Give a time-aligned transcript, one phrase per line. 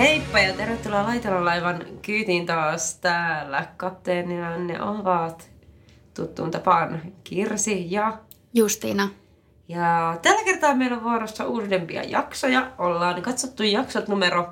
[0.00, 3.66] Heippa ja tervetuloa Laitelolaivan kyytiin taas täällä.
[3.76, 5.50] Kapteenina ne ovat
[6.14, 8.18] tuttuun tapaan Kirsi ja...
[8.54, 9.08] Justiina.
[9.68, 12.72] Ja tällä kertaa meillä on vuorossa uudempia jaksoja.
[12.78, 14.48] Ollaan katsottu jaksot numero...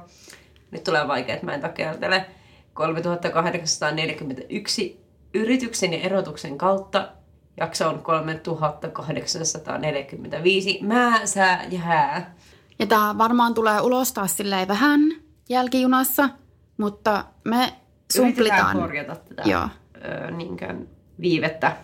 [0.70, 2.27] Nyt tulee vaikea, että mä en takeltele.
[2.75, 7.09] 3841 yrityksen ja erotuksen kautta.
[7.56, 10.78] Jakso on 3845.
[10.83, 12.34] Mä, sä ja hää.
[12.78, 16.28] Ja tämä varmaan tulee ulos taas silleen vähän jälkijunassa,
[16.77, 17.77] mutta me Yritetään
[18.14, 18.77] sumplitaan.
[18.77, 19.69] korjata tätä Joo.
[20.05, 20.89] Ö, niinkään
[21.20, 21.77] viivettä.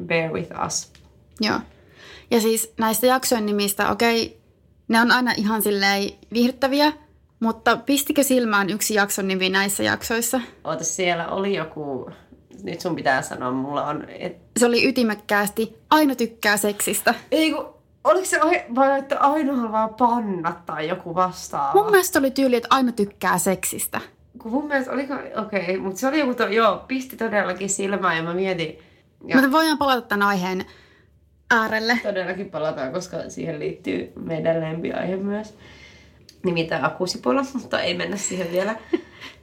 [0.00, 0.92] Bear with us.
[1.40, 1.60] Joo.
[2.30, 4.40] Ja siis näistä jaksojen nimistä, okei,
[4.88, 6.92] ne on aina ihan silleen viihdyttäviä,
[7.40, 10.40] mutta pistikö silmään yksi jakson nimi näissä jaksoissa?
[10.64, 12.10] Oota, siellä oli joku...
[12.62, 14.04] Nyt sun pitää sanoa, mulla on...
[14.08, 14.36] Et...
[14.56, 17.14] Se oli ytimekkäästi Aino tykkää seksistä.
[17.30, 17.73] Ei kun...
[18.04, 21.82] Oliko se ai- vai että aina haluaa panna tai joku vastaava?
[21.82, 24.00] Mun mielestä oli tyyli, että Aino tykkää seksistä.
[24.38, 25.14] Kun mun mielestä oliko...
[25.14, 26.34] Okei, okay, mutta se oli joku...
[26.34, 26.46] To...
[26.46, 28.78] Joo, pisti todellakin silmään ja mä mietin...
[29.26, 30.64] Ja Mutta voidaan palata tämän aiheen
[31.50, 31.98] äärelle.
[32.02, 35.54] todellakin palataan, koska siihen liittyy meidän lempiaihe myös.
[36.44, 38.76] Nimittäin akusipola, mutta ei mennä siihen vielä.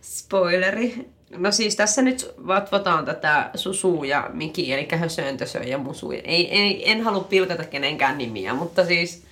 [0.02, 1.10] Spoileri.
[1.38, 6.12] No siis tässä nyt vatvotaan tätä Susu ja Miki, eli Hösöntösö ja Musu.
[6.12, 9.24] Ei, ei, en halua pilkata kenenkään nimiä, mutta siis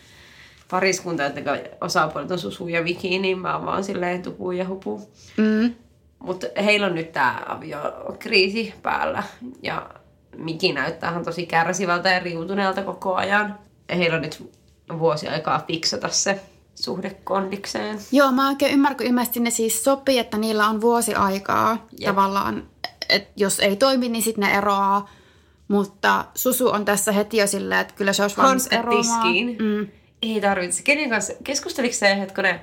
[0.72, 1.41] pariskunta, että
[1.81, 5.09] osapuolet on Susu ja Viki, niin mä oon vaan silleen tupu ja hupu.
[5.38, 5.73] Mm.
[6.19, 9.23] Mutta heillä on nyt tämä aviokriisi päällä
[9.62, 9.90] ja
[10.38, 13.59] Miki näyttää ihan tosi kärsivältä ja riutuneelta koko ajan.
[13.90, 14.52] Ja heillä on nyt
[15.00, 16.40] vuosi aikaa fiksata se
[16.84, 18.00] suhde kondikseen.
[18.12, 22.09] Joo, mä oikein ymmärrän, kun ilmeisesti ne siis sopii, että niillä on vuosi aikaa Jep.
[22.09, 22.63] tavallaan.
[23.09, 25.09] että jos ei toimi, niin sitten ne eroaa.
[25.67, 29.35] Mutta Susu on tässä heti jo silleen, että kyllä se olisi valmis eroamaan.
[29.59, 29.88] Mm.
[30.22, 30.84] Ei tarvitse.
[30.84, 32.59] Kenen kanssa, keskusteliko se hetkonen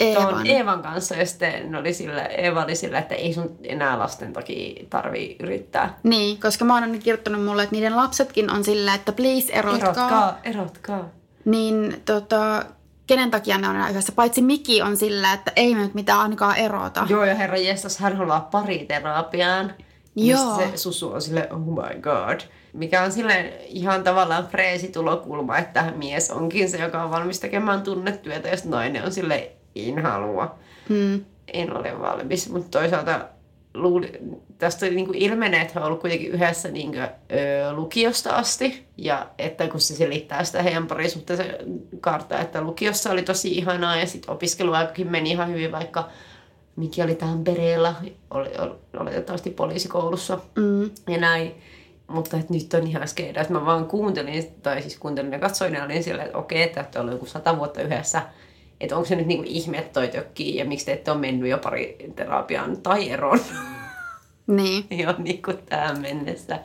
[0.00, 0.28] Eevan.
[0.28, 4.32] tuon Eevan kanssa ja sitten oli sille, Eeva oli sille, että ei sun enää lasten
[4.32, 5.98] takia tarvii yrittää.
[6.02, 9.92] Niin, koska mä oon kirjoittanut mulle, että niiden lapsetkin on silleen, että please erotkaa.
[9.92, 11.08] Erotkaa, erotkaa.
[11.44, 12.64] Niin tota,
[13.06, 14.12] kenen takia ne on enää yhdessä?
[14.12, 17.06] Paitsi Miki on silleen, että ei me nyt mitään ainakaan erota.
[17.08, 19.74] Joo, ja herra jestas, hän haluaa pariterapiaan.
[20.16, 20.60] Joo.
[20.60, 22.40] Ja se susu on sille oh my god.
[22.72, 27.82] Mikä on silleen ihan tavallaan freesi tulokulma, että mies onkin se, joka on valmis tekemään
[27.82, 30.54] tunnetyötä, sitten nainen on sille en halua.
[30.88, 31.24] Hmm.
[31.52, 33.20] En ole valmis, mutta toisaalta
[33.74, 34.12] luuli,
[34.58, 38.86] tästä niin kuin ilmenee, että he ovat olleet kuitenkin yhdessä niin kuin, ö, lukiosta asti.
[38.96, 41.44] Ja että kun se selittää sitä heidän parisuhteensa
[42.00, 46.08] karttaa, että lukiossa oli tosi ihanaa ja sitten opiskeluaikakin meni ihan hyvin, vaikka
[46.76, 47.94] Miki oli Tampereella,
[48.30, 50.90] oli, oli oletettavasti poliisikoulussa Mm.
[51.08, 51.54] ja näin.
[52.06, 55.74] Mutta että nyt on ihan skeida, että mä vaan kuuntelin, tai siis kuuntelin ja katsoin
[55.74, 58.22] ja olin silleen, että okei, että te olette joku sata vuotta yhdessä.
[58.80, 61.50] Että onko se nyt niinku ihme, että toi tökkii ja miksi te ette ole mennyt
[61.50, 63.40] jo pari terapiaan tai eroon
[64.46, 64.86] Niin.
[65.04, 66.58] jo niinku tähän mennessä.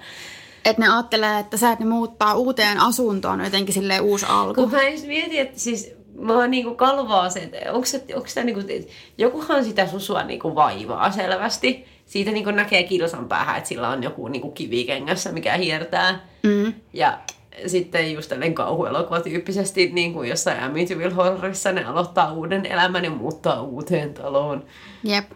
[0.66, 4.62] Että ne ajattelee, että sä et ne muuttaa uuteen asuntoon jotenkin silleen uusi alku.
[4.62, 8.28] Kun mä just mietin, että siis mä oon niinku kalvaa se, että onko se, onko
[8.28, 8.62] se niinku,
[9.18, 11.86] jokuhan sitä susua niinku vaivaa selvästi.
[12.06, 16.28] Siitä niinku näkee kilsan päähän, että sillä on joku niinku kivikengässä, mikä hiertää.
[16.44, 16.74] Mm.
[16.94, 17.18] Ja
[17.68, 23.62] sitten just tälleen kauhuelokuvatyyppisesti, niin kuin jossain Amityville Horrorissa, ne aloittaa uuden elämän ja muuttaa
[23.62, 24.66] uuteen taloon.
[25.04, 25.32] Jep.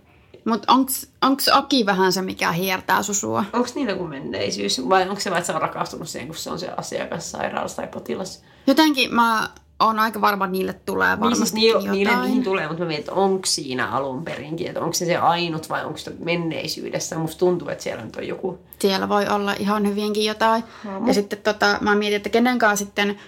[0.45, 0.73] Mutta
[1.21, 3.45] onks Aki vähän se, mikä hiertää susua?
[3.53, 4.89] Onko niillä joku menneisyys?
[4.89, 7.73] Vai onko se vaan, että se on rakastunut siihen, kun se on se asiakas, sairaus
[7.73, 8.43] tai potilas?
[8.67, 12.27] Jotenkin mä oon aika varma, että niille tulee Niin varmasti siis ni- niille jotain.
[12.27, 15.69] niihin tulee, mutta mä mietin, että onko siinä alun perinkin, että onko se se ainut
[15.69, 17.17] vai onko se menneisyydessä.
[17.17, 18.59] Musta tuntuu, että siellä nyt on joku.
[18.79, 20.63] Siellä voi olla ihan hyvinkin jotain.
[21.05, 23.19] Ja sitten tota, mä mietin, että kenen kanssa sitten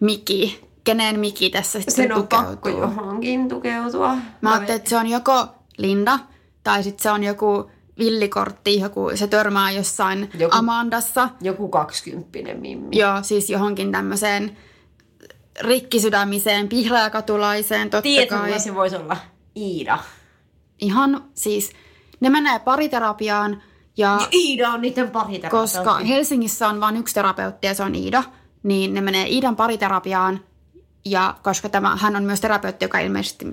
[0.00, 2.48] Miki, kenen Miki tässä sitten Sen on tukeutuu.
[2.50, 4.16] pakko johonkin tukeutua.
[4.40, 5.46] Mä ajattelin, että se on joko
[5.78, 6.18] Linda
[6.64, 10.56] tai sitten se on joku villikortti, joku, se törmää jossain joku.
[10.56, 11.28] Amandassa.
[11.40, 12.98] Joku kaksikymppinen mimmi.
[12.98, 14.56] Joo, siis johonkin tämmöiseen
[15.60, 18.60] rikkisydämiseen, pihlajakatulaiseen totta Tiedätkö, kai.
[18.60, 19.16] se voisi olla?
[19.56, 19.98] Iida.
[20.80, 21.70] Ihan siis,
[22.20, 23.62] ne menee pariterapiaan
[23.96, 25.76] ja Iida on niiden pariterapeutti.
[25.76, 28.24] koska Helsingissä on vain yksi terapeutti ja se on Iida,
[28.62, 30.40] niin ne menee Iidan pariterapiaan
[31.04, 33.44] Ja koska tämä, hän on myös terapeutti, joka ilmeisesti,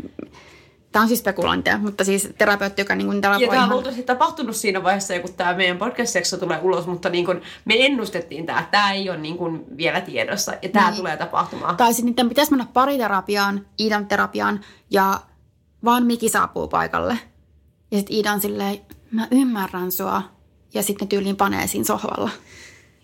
[0.96, 3.70] tämä on siis spekulointia, mutta siis terapeutti, joka niin kuin Ja terapoi tämä on ihan,
[3.70, 8.46] luultavasti tapahtunut siinä vaiheessa, kun tämä meidän podcast-sekso tulee ulos, mutta niin kun me ennustettiin
[8.46, 10.98] tämä, että tämä ei ole niin kun vielä tiedossa ja tämä Niin.
[10.98, 11.78] tulee tapahtumaan.
[11.78, 14.60] tai sitten niiden pitäisi mennä pariterapiaan, Iidan terapiaan,
[14.92, 15.20] ja
[15.86, 17.18] vaan Miki saapuu paikalle.
[17.92, 18.80] Ja sitten Iida on silleen,
[19.12, 20.22] mä ymmärrän sua.
[20.74, 22.30] Ja sitten tyyliin panee siinä sohvalla.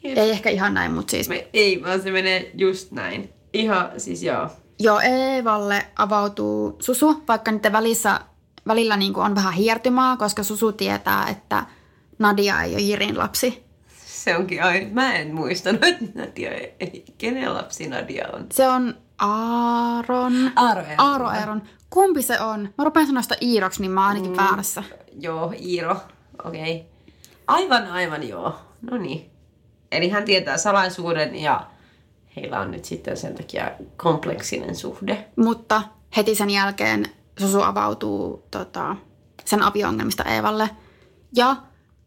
[0.04, 0.18] Jep.
[0.18, 1.30] Ei ehkä ihan näin, mutta siis...
[1.30, 3.30] Me, ei, vaan se menee just näin.
[3.54, 4.50] Ihan, siis joo.
[4.84, 8.20] Joo, Eevalle avautuu Susu, vaikka niiden välissä,
[8.68, 11.66] välillä niin kuin on vähän hiertymää, koska Susu tietää, että
[12.20, 13.64] Nadia ei ole Jirin lapsi.
[14.06, 18.46] Se onkin aina, mä en muistanut, että Nadia ei, kenen lapsi Nadia on.
[18.52, 20.52] Se on Aaron.
[20.56, 20.96] Aaro Eeron.
[20.98, 21.62] Aaro Eeron.
[21.90, 22.70] Kumpi se on?
[22.78, 24.38] Mä rupean sanoa sitä Iiroksi, niin mä ainakin mm.
[24.38, 24.84] väärässä.
[25.20, 25.98] Joo, Iiro,
[26.46, 26.76] okei.
[26.76, 26.86] Okay.
[27.48, 28.56] Aivan, aivan joo.
[28.92, 29.32] No niin.
[29.92, 31.71] Eli hän tietää salaisuuden ja
[32.36, 35.26] heillä on nyt sitten sen takia kompleksinen suhde.
[35.36, 35.82] Mutta
[36.18, 37.06] heti sen jälkeen
[37.40, 38.96] Susu avautuu tota,
[39.46, 40.70] sen avio-ongelmista Eevalle.
[41.36, 41.56] Ja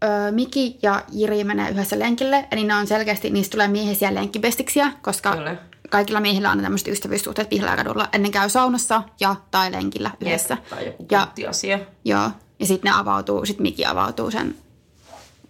[0.05, 4.93] ö, Miki ja Jiri menee yhdessä lenkille, eli ne on selkeästi, niistä tulee miehisiä lenkkipestiksiä,
[5.03, 5.57] koska Kyllä.
[5.91, 8.09] kaikilla miehillä on tämmöiset ystävyyssuhteet Pihlajakadulla.
[8.13, 10.55] Ennen käy saunassa ja tai lenkillä yhdessä.
[10.55, 11.79] Jep, Tai joku Ja, asia.
[12.05, 12.31] joo,
[12.61, 14.55] ja sitten ne avautuu, sitten Miki avautuu sen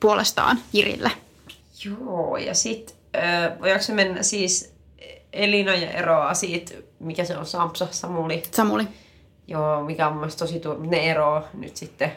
[0.01, 1.11] puolestaan Jirille.
[1.85, 2.94] Joo, ja sitten
[3.61, 4.75] voidaanko se mennä siis
[5.33, 8.43] Elina ja eroaa siitä, mikä se on, Sampsa, Samuli.
[8.51, 8.89] Samuli.
[9.49, 12.13] Joo, mikä on mun mielestä tosi tuo, ne eroaa nyt sitten,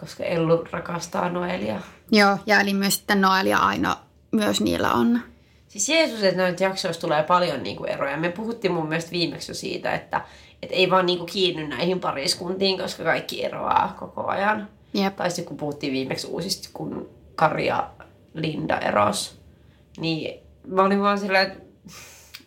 [0.00, 1.80] koska Ellu rakastaa Noelia.
[2.12, 3.96] Joo, ja eli myös sitten Noel ja Aino,
[4.30, 5.20] myös niillä on.
[5.68, 8.16] Siis Jeesus, että noita jaksoissa tulee paljon niinku eroja.
[8.16, 10.20] Me puhuttiin mun mielestä viimeksi jo siitä, että
[10.62, 14.68] et ei vaan niinku kiinny näihin pariskuntiin, koska kaikki eroaa koko ajan.
[14.94, 15.16] Jep.
[15.16, 17.90] Tai sitten kun puhuttiin viimeksi uusista, kun Kari ja
[18.34, 19.37] Linda eros,
[19.98, 21.62] niin mä olin vaan silleen, että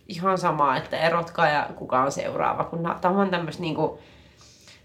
[0.08, 4.00] ihan sama, että erotkaa ja kuka on seuraava, kun tämä on tämmöistä niinku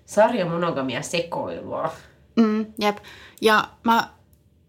[0.06, 1.92] sarjamonogamia sekoilua.
[2.36, 2.98] Mm, jep.
[3.40, 4.08] Ja mä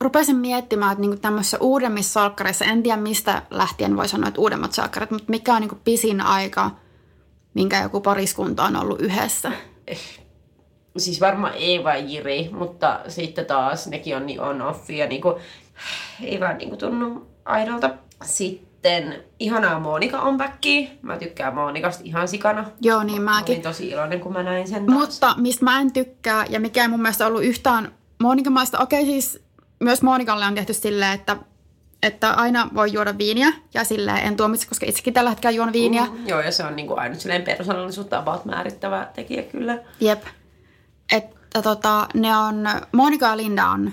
[0.01, 4.73] rupesin miettimään, että niinku tämmöisissä uudemmissa salkkareissa, en tiedä mistä lähtien voi sanoa, että uudemmat
[4.73, 6.71] salkkarit, mutta mikä on niinku pisin aika,
[7.53, 9.51] minkä joku pariskunta on ollut yhdessä.
[10.97, 15.39] siis varmaan Eeva ja Jiri, mutta sitten taas nekin on niin on-off ja niinku,
[16.23, 17.89] ei vaan niinku tunnu aidolta.
[18.23, 20.91] Sitten ihanaa Monika on backi.
[21.01, 22.65] Mä tykkään Monikasta ihan sikana.
[22.81, 23.53] Joo, niin Mä mäkin.
[23.53, 24.99] olin tosi iloinen, kun mä näin sen taas.
[24.99, 27.91] Mutta mistä mä en tykkää ja mikä ei mun mielestä ollut yhtään
[28.21, 29.43] Monikamaista, okei siis
[29.79, 31.37] myös Monikalle on tehty silleen, että,
[32.03, 36.05] että aina voi juoda viiniä ja silleen en tuomitse, koska itsekin tällä hetkellä juon viiniä.
[36.05, 39.77] Mm, joo, ja se on niinku ainut silleen persoonallisuutta about määrittävä tekijä kyllä.
[39.99, 40.23] Jep.
[41.11, 43.91] Että tota, ne on, Monika ja Linda on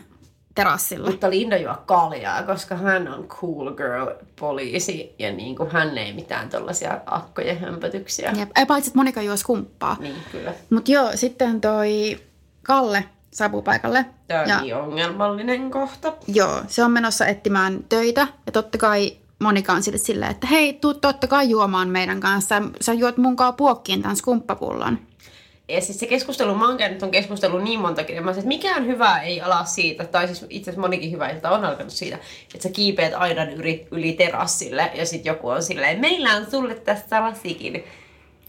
[0.55, 1.11] terassilla.
[1.11, 4.07] Mutta Linda juo kaljaa, koska hän on cool girl
[4.41, 8.33] poliisi ja niinku hän ei mitään tollasia akkojen hömpötyksiä.
[8.37, 8.51] Jep.
[8.57, 9.97] Ei paitsi, että Monika juo skumppaa.
[10.01, 10.53] Niin kyllä.
[10.71, 12.19] Mutta joo, sitten toi
[12.63, 14.07] Kalle saapuu paikalle.
[14.29, 16.13] Tämä on ja, niin ongelmallinen kohta.
[16.27, 18.27] Joo, se on menossa etsimään töitä.
[18.47, 22.63] Ja totta kai Monika on sille silleen, että hei, tuu totta kai juomaan meidän kanssa.
[22.81, 24.99] Sä juot munkaan puokkiin tämän skumppapullon.
[25.69, 29.21] Ja siis se keskustelu, mä oon käynyt ton keskustelun niin monta kertaa, että mikään hyvä
[29.21, 32.19] ei ala siitä, tai siis itse asiassa monikin hyvä ilta on alkanut siitä,
[32.55, 36.75] että sä kiipeät aidan yli, yli terassille ja sitten joku on silleen, meillä on sulle
[36.75, 37.85] tässä lasikin.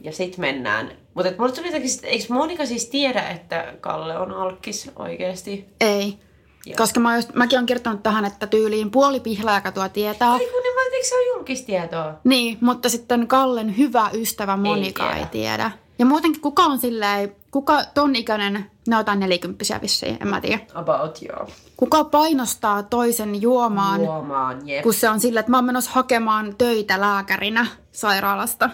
[0.02, 0.92] Ja sitten mennään.
[1.14, 5.66] Mutta mulle tuli jotenkin, eikö Monika siis tiedä, että Kalle on alkkis oikeesti?
[5.82, 6.18] Ei.
[6.66, 6.76] Joo.
[6.78, 10.32] Koska mä just, mäkin olen kirjoittanut tähän, että tyyliin puoli pihlajakatua tietää.
[10.32, 12.14] Ai kun niin mä eikö se ole julkistietoa?
[12.24, 15.26] Niin, mutta sitten Kallen hyvä ystävä Monika ei tiedä.
[15.26, 15.72] Ei tiedä.
[16.00, 20.60] Ja muutenkin kuka on silleen, kuka ton ikäinen, ne on nelikymppisiä vissiin, en mä tiedä.
[20.74, 21.48] About joo.
[21.78, 24.84] Kuka painostaa toisen juomaan, Huomaan, jep.
[24.84, 28.70] kun se on silleen, että mä oon menossa hakemaan töitä lääkärinä sairaalasta.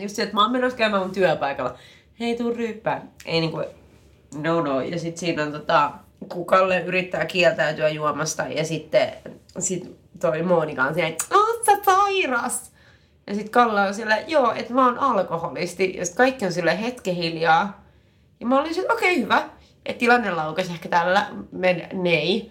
[0.00, 1.74] Just se, että mä oon menossa käymään mun työpaikalla.
[2.20, 3.06] Hei, tuu ryyppää.
[3.24, 3.62] Ei niinku,
[4.34, 4.80] no no.
[4.80, 5.92] Ja sit siinä on tota,
[6.28, 9.12] kun Kalle yrittää kieltäytyä juomasta ja sitten
[9.58, 11.24] sit toi Monika on siellä, että
[11.66, 12.72] sä sairas?
[13.26, 15.94] Ja sit Kalle on siellä, joo, että mä oon alkoholisti.
[15.96, 17.84] Ja sit kaikki on sille hetken hiljaa.
[18.40, 19.48] Ja mä olin että okei, okay, hyvä.
[19.86, 22.50] Että tilanne laukesi ehkä tällä, men nei.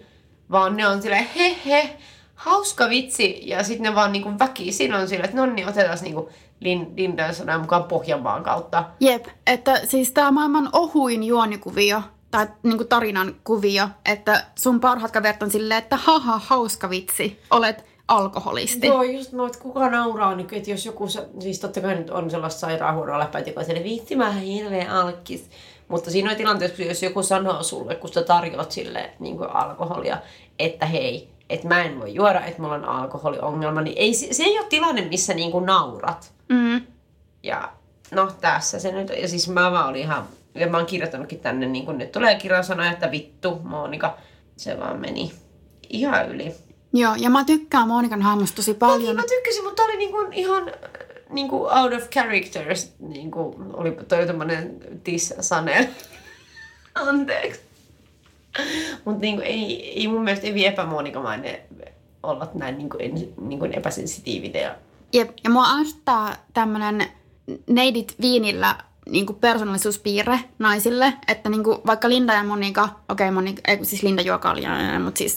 [0.50, 1.96] Vaan ne on silleen, he he,
[2.34, 3.40] hauska vitsi.
[3.48, 6.30] Ja sitten ne vaan niinku väkisin on silleen, että no niin, otetaan niinku
[6.60, 8.84] Lin, Lindan sanojen mukaan Pohjanmaan kautta.
[9.00, 15.42] Jep, että siis tämä maailman ohuin juonikuvio, tai niinku tarinan kuvio, että sun parhaat kaverit
[15.42, 18.86] on silleen, että haha, hauska vitsi, olet alkoholisti.
[18.86, 21.08] Joo, just mä, että kuka nauraa, niin, että jos joku,
[21.40, 24.92] siis totta kai nyt on sellaista sairaanhuonoa läppää, joka on silleen, vitsi mä oon hirveä
[25.00, 25.50] alkkis.
[25.88, 30.18] Mutta siinä on tilanteessa, jos joku sanoo sulle, kun sä tarjoat sille niin alkoholia,
[30.58, 34.42] että hei, että mä en voi juoda, että mulla on alkoholiongelma, niin ei, se, se
[34.42, 36.32] ei ole tilanne, missä niin kuin naurat.
[36.48, 36.82] Mm.
[37.42, 37.72] Ja
[38.10, 41.66] no tässä se nyt, ja siis mä vaan olin ihan, ja mä oon kirjoittanutkin tänne,
[41.66, 44.18] niin kun nyt tulee kirjasana, että vittu, Monika,
[44.56, 45.32] se vaan meni
[45.88, 46.54] ihan yli.
[46.92, 49.00] Joo, ja mä tykkään Monikan hahmosta tosi Paljon.
[49.00, 49.16] paljon.
[49.16, 50.72] Mä tykkäsin, mutta oli niinku ihan
[51.30, 52.92] niinku out of characters.
[52.98, 55.86] Niinku, oli toi tommonen Tis Sanel.
[56.94, 57.60] Anteeksi.
[59.04, 61.58] Mutta niinku, ei, ei mun mielestä ei epämonikamainen
[62.22, 62.98] olla näin niinku,
[63.40, 64.62] niinku epäsensitiivinen.
[64.62, 64.74] Ja...
[65.12, 67.06] Jep, ja mua ärsyttää tämmönen
[67.66, 68.76] neidit viinillä
[69.10, 74.22] niinku persoonallisuuspiirre naisille, että niinku, vaikka Linda ja Monika, okei okay, Monika, ei, siis Linda
[74.22, 75.36] juo kaljaa, mutta siis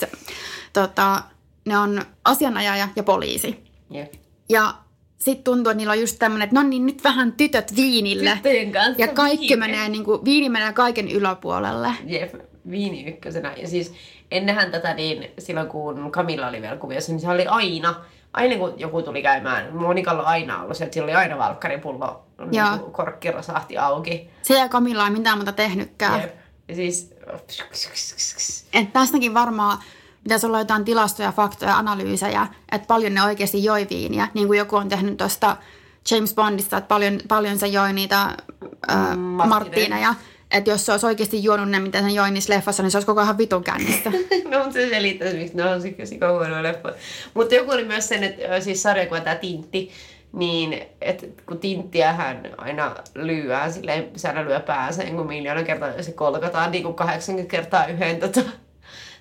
[0.73, 1.23] tota,
[1.69, 3.63] ne on asianajaja ja poliisi.
[3.89, 4.13] Jep.
[4.49, 4.73] Ja
[5.17, 8.29] sitten tuntuu, että niillä on just tämmöinen, että no niin, nyt vähän tytöt viinille.
[8.33, 9.59] Tyttöjen kanssa ja kaikki viini.
[9.59, 11.91] menee, niin kuin, viini menee kaiken yläpuolelle.
[12.05, 12.33] Jep,
[12.69, 13.53] viini ykkösenä.
[13.57, 13.93] Ja siis
[14.31, 17.95] ennenhän tätä niin, silloin kun Camilla oli vielä kuviossa, niin se oli aina,
[18.33, 22.25] aina kun joku tuli käymään, Monikalla on aina ollut se, että sillä oli aina valkkaripullo,
[22.51, 24.29] niin korkkirasahti auki.
[24.41, 26.21] Se ja Kamilla ei mitään muuta tehnytkään.
[26.21, 26.35] Jep.
[26.67, 27.13] Ja siis...
[28.73, 29.77] Et tästäkin varmaan
[30.23, 34.27] pitäisi olla jotain tilastoja, faktoja, analyysejä, että paljon ne oikeasti joi viiniä.
[34.33, 35.57] Niin kuin joku on tehnyt tuosta
[36.11, 38.21] James Bondista, että paljon, paljon se joi niitä
[38.91, 40.15] äh, Marttiineja.
[40.51, 43.05] Että jos se olisi oikeasti juonut ne, mitä se joi niissä leffassa, niin se olisi
[43.05, 44.09] koko ajan vitun kännistä.
[44.51, 46.95] no, mutta se selittäisi, miksi ne on sik- sikahuonoja leffoja.
[47.33, 49.91] Mutta joku oli myös sen, että siis sarjakuva tämä Tintti,
[50.33, 56.11] niin että kun Tinttiähän aina lyöään, silleen se aina lyö pääseen, kun miljoona kertaa se
[56.11, 58.41] kolkataan niin kuin 80 kertaa yhden tota,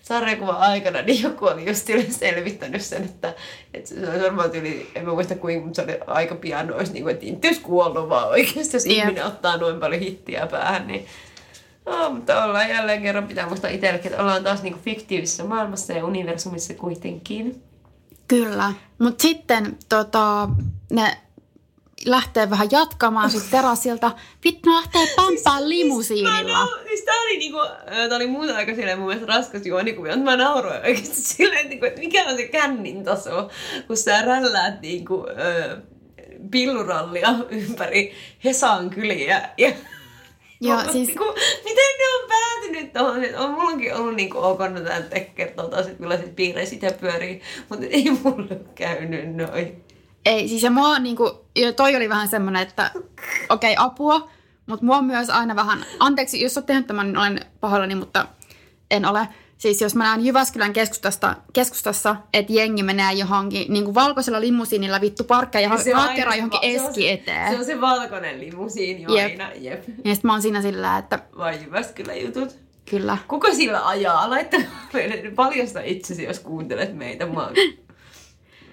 [0.08, 3.34] sarjakuvan aikana, niin joku oli just sille selvittänyt sen, että,
[3.74, 6.92] että se olisi varmaan tyyli, en mä muista kuinka, mutta se oli aika pian olisi,
[6.92, 8.96] niin kuin, että Tintti olisi kuollut vaan oikeasti, jos Jep.
[8.96, 11.06] ihminen ottaa noin paljon hittiä päähän, niin
[11.86, 16.04] No, mutta ollaan jälleen kerran, pitää muistaa itsellekin, että ollaan taas niinku fiktiivisessä maailmassa ja
[16.04, 17.62] universumissa kuitenkin.
[18.28, 18.72] Kyllä.
[18.98, 20.48] Mutta sitten tota,
[20.90, 21.16] ne
[22.04, 24.10] lähtee vähän jatkamaan sit terassilta.
[24.44, 26.58] Vittu, ne lähtee pampaan limusiinilla.
[26.58, 27.58] Mä, siis tää oli niinku,
[28.08, 31.86] tää oli muuta aika silleen mun mielestä raskas juonikuvia, mutta mä nauroin oikeesti silleen, niinku,
[31.86, 33.50] että mikä on se kännin taso,
[33.86, 35.26] kun sä rälläät niinku,
[36.50, 38.14] pillurallia ympäri
[38.44, 39.72] Hesan kyliä ja
[40.60, 40.92] Joo, Siis...
[40.92, 41.24] siis Niinku,
[41.64, 43.44] miten ne on päätynyt tuohon?
[43.44, 47.86] On mullakin ollut niinku ok, no tää kertoo taas, että millaiset piireissä sitä pyörii, mutta
[47.90, 49.84] ei mulle käynyt noin.
[50.28, 51.44] Ei, siis ja mua niinku,
[51.76, 52.90] toi oli vähän semmoinen, että
[53.48, 54.30] okei, okay, apua,
[54.66, 58.26] mutta mua myös aina vähän, anteeksi, jos oot tehnyt tämän, niin olen pahoillani, mutta
[58.90, 59.28] en ole.
[59.58, 65.00] Siis jos mä näen Jyväskylän keskustasta, keskustassa, että jengi menee johonkin niin kuin valkoisella limusiinilla
[65.00, 67.50] vittu parkkeja ja Se hakkeraa se johonkin va- se eski se- eteen.
[67.52, 69.30] Se on se valkoinen limusiini Jep.
[69.30, 69.84] aina, jep.
[69.88, 72.56] Ja sitten mä oon siinä sillä, että Vai Jyväskylän jutut.
[72.90, 73.18] kyllä.
[73.28, 74.28] Kuka sillä ajaa?
[74.92, 77.26] Meille, paljasta itsesi, jos kuuntelet meitä.
[77.26, 77.50] Mä,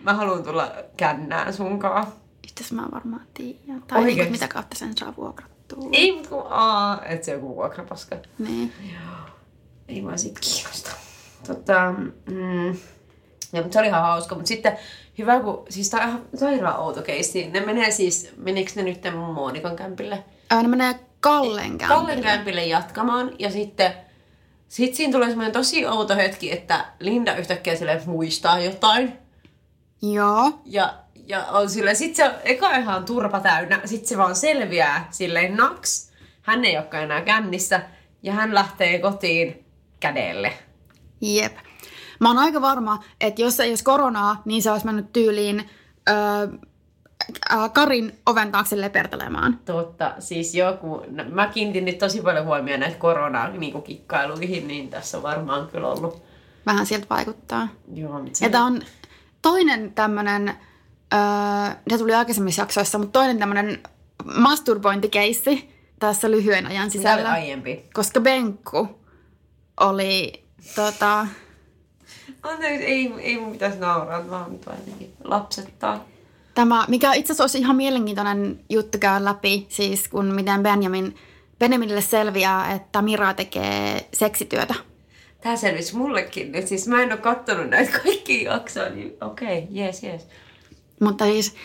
[0.06, 2.08] mä haluan tulla kännään sunkaan.
[2.44, 3.84] Itse mä varmaan tiedän.
[3.88, 5.90] Tai niin mitä kautta sen saa vuokrattua.
[5.92, 8.16] Ei, mutta kun aa, et se joku vuokrapaska.
[8.40, 8.74] Niin.
[9.88, 10.92] Ei vaan sit kiinnosta.
[11.48, 11.94] Tota,
[12.26, 12.68] mm,
[13.54, 14.78] ja, mutta se oli ihan hauska, mutta sitten
[15.18, 17.48] hyvä, kun siis tää on ihan sairaan outo keissi.
[17.48, 19.02] Ne menee siis, menikö ne nyt
[19.34, 20.24] Monikan kämpille?
[20.50, 21.88] Ää, ne menee Kallen kämpille.
[21.88, 23.94] Kallen kämpille jatkamaan ja sitten
[24.68, 29.25] sit siinä tulee semmoinen tosi outo hetki, että Linda yhtäkkiä sille muistaa jotain.
[30.14, 30.52] Joo.
[30.66, 30.94] Ja,
[31.28, 35.56] ja on sille, sit se on eka ihan turpa täynnä, sit se vaan selviää silleen
[35.58, 36.12] naks.
[36.42, 37.82] Hän ei olekaan enää kännissä
[38.24, 39.66] ja hän lähtee kotiin
[40.00, 40.54] kädelle.
[41.22, 41.58] Jep.
[42.20, 45.70] Mä oon aika varma, että jos ei olisi koronaa, niin se olisi mennyt tyyliin
[46.10, 46.48] öö,
[47.74, 49.60] Karin oven taakse lepertelemaan.
[49.66, 54.90] Totta, siis joku, no, mä kiinnitin nyt tosi paljon huomioon näitä korona niin kikkailuihin, niin
[54.90, 56.24] tässä on varmaan kyllä ollut.
[56.66, 57.68] Vähän sieltä vaikuttaa.
[57.94, 58.82] Joo, mutta se, Ja tää on
[59.46, 60.50] toinen tämmönen,
[61.14, 63.84] öö, se tuli aikaisemmissa jaksoissa, mutta toinen tämmönen
[64.38, 67.32] masturbointikeissi tässä lyhyen ajan Mitä oli sisällä.
[67.32, 67.86] aiempi?
[67.94, 68.88] Koska Benkku
[69.80, 70.44] oli
[70.75, 71.28] tota,
[72.44, 76.06] Anteeksi, ei, ei mun pitäisi nauraa, vaan nyt vaan jotenkin lapsettaa.
[76.54, 81.16] Tämä, mikä itse asiassa olisi ihan mielenkiintoinen juttu käydä läpi, siis kun miten Benjamin,
[81.60, 84.75] Benjaminille selviää, että Mira tekee seksityötä.
[85.46, 89.68] Tää selvisi mullekin nyt, siis mä en oo kattonut näitä kaikkia jaksoja, niin okei, okay,
[89.70, 90.28] jees, jees.
[91.02, 91.56] Mutta siis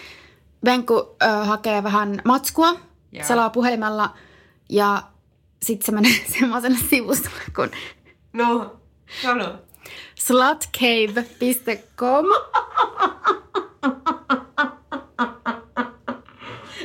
[0.64, 2.80] Benku ö, hakee vähän matskua,
[3.12, 3.26] Joo.
[3.26, 4.14] selaa puhelimella
[4.68, 5.02] ja
[5.62, 7.70] sitten se menee semmoiselle sivustolle kuin
[8.32, 8.76] No,
[9.22, 9.58] sano.
[10.14, 12.26] slutcave.com.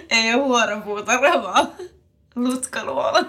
[0.09, 1.67] Ei oo huoropuutarha, vaan
[2.35, 3.19] lutkaluola.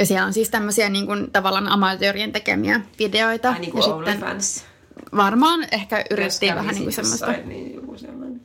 [0.00, 3.48] Ja siellä on siis tämmöisiä niin kuin, tavallaan amatöörien tekemiä videoita.
[3.50, 4.64] Ai niin ja kuin OnlyFans.
[5.16, 7.32] varmaan ehkä kävisi vähän niin kuin semmoista.
[7.44, 8.40] Niin joku sellainen.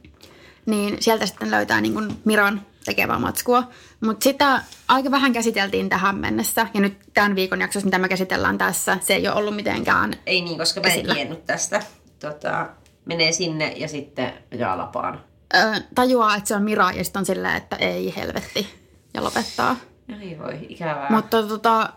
[0.65, 3.69] niin sieltä sitten löytää niin kuin Miran tekevää matskua.
[4.01, 6.67] Mutta sitä aika vähän käsiteltiin tähän mennessä.
[6.73, 10.41] Ja nyt tämän viikon jaksossa, mitä me käsitellään tässä, se ei ole ollut mitenkään Ei
[10.41, 11.13] niin, koska mä en Esillä.
[11.13, 11.81] tiennyt tästä.
[12.19, 12.69] Tota,
[13.05, 15.21] menee sinne ja sitten jaa lapaan.
[15.55, 18.67] ö, tajuaa, että se on Mira ja sitten on silleen, että ei helvetti
[19.13, 19.75] ja lopettaa.
[20.21, 21.07] Ei voi, ikävää.
[21.09, 21.89] Mutta tota,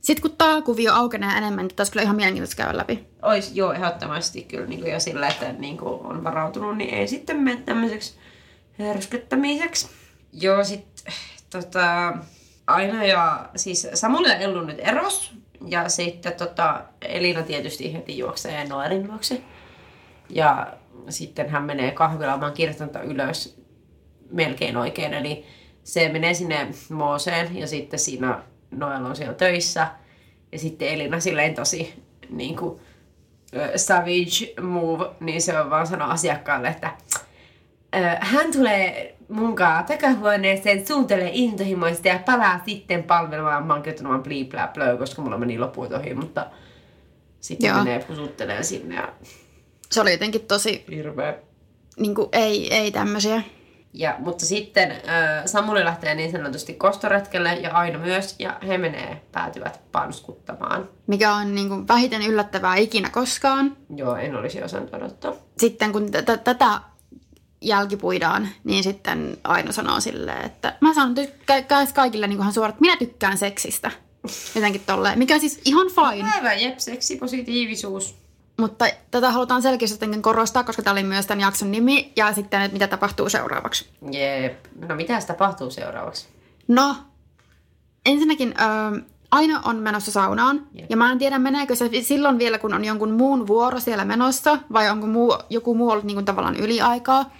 [0.00, 3.06] sitten kun tämä kuvio aukenee enemmän, niin tässä kyllä ihan mielenkiintoista käydä läpi.
[3.22, 7.08] Ois joo ehdottomasti kyllä niin kuin jo sillä, että niin kuin on varautunut, niin ei
[7.08, 8.14] sitten mene tämmöiseksi
[8.78, 9.88] hörskyttämiseksi.
[10.32, 11.04] Joo, sit
[11.50, 12.12] tota,
[12.66, 15.32] Aina ja siis Samuli ja Ellu nyt eros.
[15.66, 19.42] Ja sitten tota, Elina tietysti heti juoksee Noelin luokse.
[20.28, 20.72] Ja
[21.08, 23.60] sitten hän menee kahvilaan, mä oon ylös
[24.30, 25.14] melkein oikein.
[25.14, 25.46] Eli
[25.92, 29.86] se menee sinne Mooseen ja sitten siinä Noel on siellä töissä.
[30.52, 32.80] Ja sitten Elina silleen tosi niin kuin,
[33.76, 36.92] savage move, niin se on vaan sanoa asiakkaalle, että
[38.20, 43.66] hän tulee munkaan takahuoneeseen, suuntelee intohimoista ja palaa sitten palvelemaan.
[43.66, 44.22] Mä oon kirjoittanut vaan
[44.98, 46.46] koska mulla meni loput ohi, mutta
[47.40, 47.78] sitten Joo.
[47.78, 49.12] menee pusuttelemaan sinne ja
[49.90, 51.34] Se oli jotenkin tosi, hirveä.
[51.96, 53.42] niin kuin, ei, ei tämmöisiä.
[53.92, 54.98] Ja, mutta sitten äh,
[55.46, 60.88] Samuli lähtee niin sanotusti kostoretkelle ja Aino myös, ja he menee, päätyvät panskuttamaan.
[61.06, 63.76] Mikä on niin kuin, vähiten yllättävää ikinä koskaan.
[63.96, 65.32] Joo, en olisi osannut odottaa.
[65.58, 66.10] Sitten kun
[66.44, 66.80] tätä
[67.60, 72.80] jälkipuidaan, niin sitten Aino sanoo silleen, että mä sanon tykkä- kaikille niin kuin suoraan, että
[72.80, 73.90] minä tykkään seksistä.
[74.54, 76.30] Jotenkin tolleen, mikä on siis ihan fine.
[76.30, 78.19] Päivän jep, seksi, positiivisuus.
[78.60, 82.12] Mutta tätä halutaan selkeästi korostaa, koska tämä oli myös tämän jakson nimi.
[82.16, 83.88] Ja sitten, että mitä tapahtuu seuraavaksi.
[84.12, 84.66] Jep.
[84.88, 86.28] No mitä tapahtuu seuraavaksi?
[86.68, 86.96] No,
[88.06, 89.00] ensinnäkin ö,
[89.30, 90.66] Aino on menossa saunaan.
[90.72, 90.86] Jep.
[90.90, 94.58] Ja mä en tiedä, meneekö se silloin vielä, kun on jonkun muun vuoro siellä menossa.
[94.72, 97.30] Vai onko muu, joku muu ollut niin kuin tavallaan yliaikaa.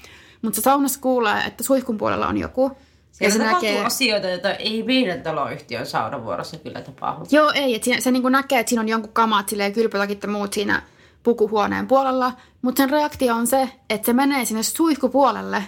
[0.42, 2.76] Mutta se saunassa kuulee, että suihkun puolella on joku.
[3.12, 7.24] Siellä se tapahtuu näkee- asioita, joita ei meidän taloyhtiön saunavuorossa kyllä tapahdu.
[7.30, 7.74] Joo, ei.
[7.74, 10.82] Että se, se niin näkee, että siinä on jonkun kamat, silleen kylpytakit ja muut siinä
[11.22, 12.32] pukuhuoneen puolella.
[12.62, 15.64] Mutta sen reaktio on se, että se menee sinne suihkupuolelle.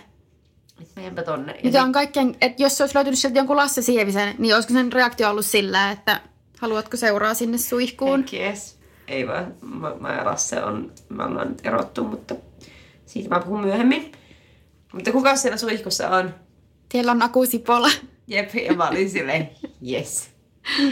[0.80, 1.60] Et Menenpä tonne.
[1.64, 4.92] Mikä on kaikkein, että jos se olisi löytynyt sieltä jonkun Lasse Sievisen, niin olisiko sen
[4.92, 6.20] reaktio ollut sillä, että
[6.58, 8.24] haluatko seuraa sinne suihkuun?
[8.32, 8.78] Yes.
[9.08, 12.34] Ei vaan, mä, mä ja Lasse on, me ollaan nyt erottu, mutta
[13.06, 14.12] siitä mä puhun myöhemmin.
[14.92, 16.34] Mutta kuka siellä suihkussa on?
[16.92, 17.90] Siellä on Aku Sipola.
[18.26, 19.50] Jep, ja mä olin silleen,
[19.90, 20.30] yes.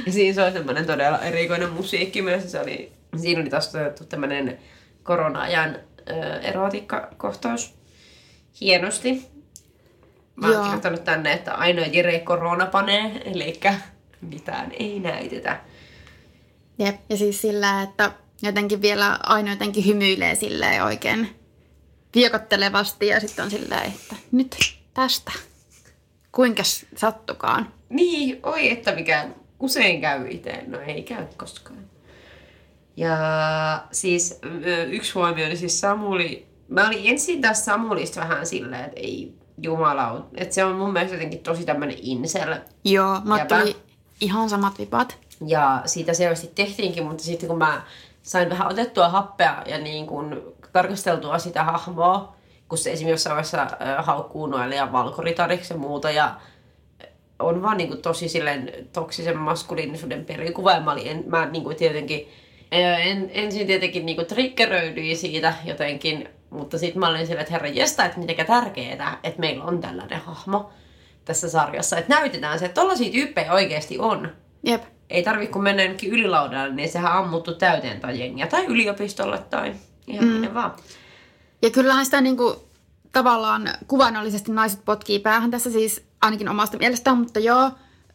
[0.06, 2.52] Ja siinä se oli semmoinen todella erikoinen musiikki myös.
[2.52, 4.58] Se oli, siinä oli taas toteutettu tämmöinen
[5.02, 5.76] korona-ajan
[6.42, 7.74] erotiikkakohtaus.
[8.60, 9.28] Hienosti.
[10.36, 10.62] Mä oon Joo.
[10.62, 13.60] kirjoittanut tänne, että ainoa Jere korona panee, eli
[14.20, 15.60] mitään ei näytetä.
[16.78, 16.96] Jep.
[17.08, 21.36] Ja siis sillä, että jotenkin vielä aina jotenkin hymyilee silleen oikein
[22.14, 24.56] viekottelevasti ja sitten on silleen, että nyt
[24.94, 25.32] tästä.
[26.32, 26.62] Kuinka
[26.96, 27.72] sattukaan.
[27.88, 29.28] Niin, oi että mikä
[29.60, 30.64] usein käy itse.
[30.66, 31.89] No ei käy koskaan.
[33.00, 33.16] Ja
[33.92, 34.40] siis
[34.90, 36.46] yksi huomio oli siis Samuli.
[36.68, 41.16] Mä olin ensin taas Samulista vähän silleen, että ei jumala, että se on mun mielestä
[41.16, 42.56] jotenkin tosi tämmönen incel.
[42.84, 43.76] Joo, mä tuli
[44.20, 45.18] ihan samat vipat.
[45.46, 47.82] Ja siitä selvästi tehtiinkin, mutta sitten kun mä
[48.22, 50.40] sain vähän otettua happea ja niin kuin
[50.72, 52.36] tarkasteltua sitä hahmoa,
[52.68, 53.66] kun se esimerkiksi jossain vaiheessa
[54.02, 56.34] haukkuu Noelia valkoritariksi ja muuta, ja
[57.38, 61.64] on vaan niin kuin tosi silleen toksisen maskuliinisuuden perikuva, ja mä, olin, en, mä niin
[61.64, 62.28] kuin tietenkin,
[62.72, 67.68] en, ensin tietenkin niin kuin triggeröidyin siitä jotenkin, mutta sitten mä olin silleen, että herra
[67.68, 70.70] jesta, että mitenkä tärkeetä, että meillä on tällainen hahmo
[71.24, 74.83] tässä sarjassa, että näytetään se, että tollaisia tyyppejä oikeasti on Jep.
[75.11, 78.46] ei tarvi kun mennä jonnekin ylilaudalle, niin sehän ammuttu täyteen tai jengiä.
[78.46, 79.74] Tai yliopistolle tai
[80.06, 80.33] ihan mm.
[80.33, 80.72] minne vaan.
[81.62, 82.68] Ja kyllähän sitä niinku,
[83.12, 87.70] tavallaan kuvainnollisesti naiset potkii päähän tässä siis ainakin omasta mielestään, mutta joo,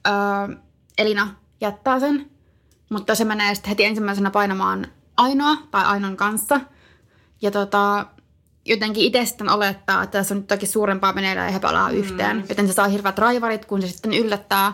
[0.07, 0.57] öö,
[0.97, 2.29] Elina jättää sen,
[2.89, 6.61] mutta se menee sitten heti ensimmäisenä painamaan Ainoa tai Ainon kanssa.
[7.41, 8.05] Ja tota,
[8.65, 11.95] jotenkin itse sitten olettaa, että tässä on nyt jotakin suurempaa meneillään ja he palaa mm.
[11.95, 12.45] yhteen.
[12.49, 14.73] Joten se saa hirveät raivarit, kun se sitten yllättää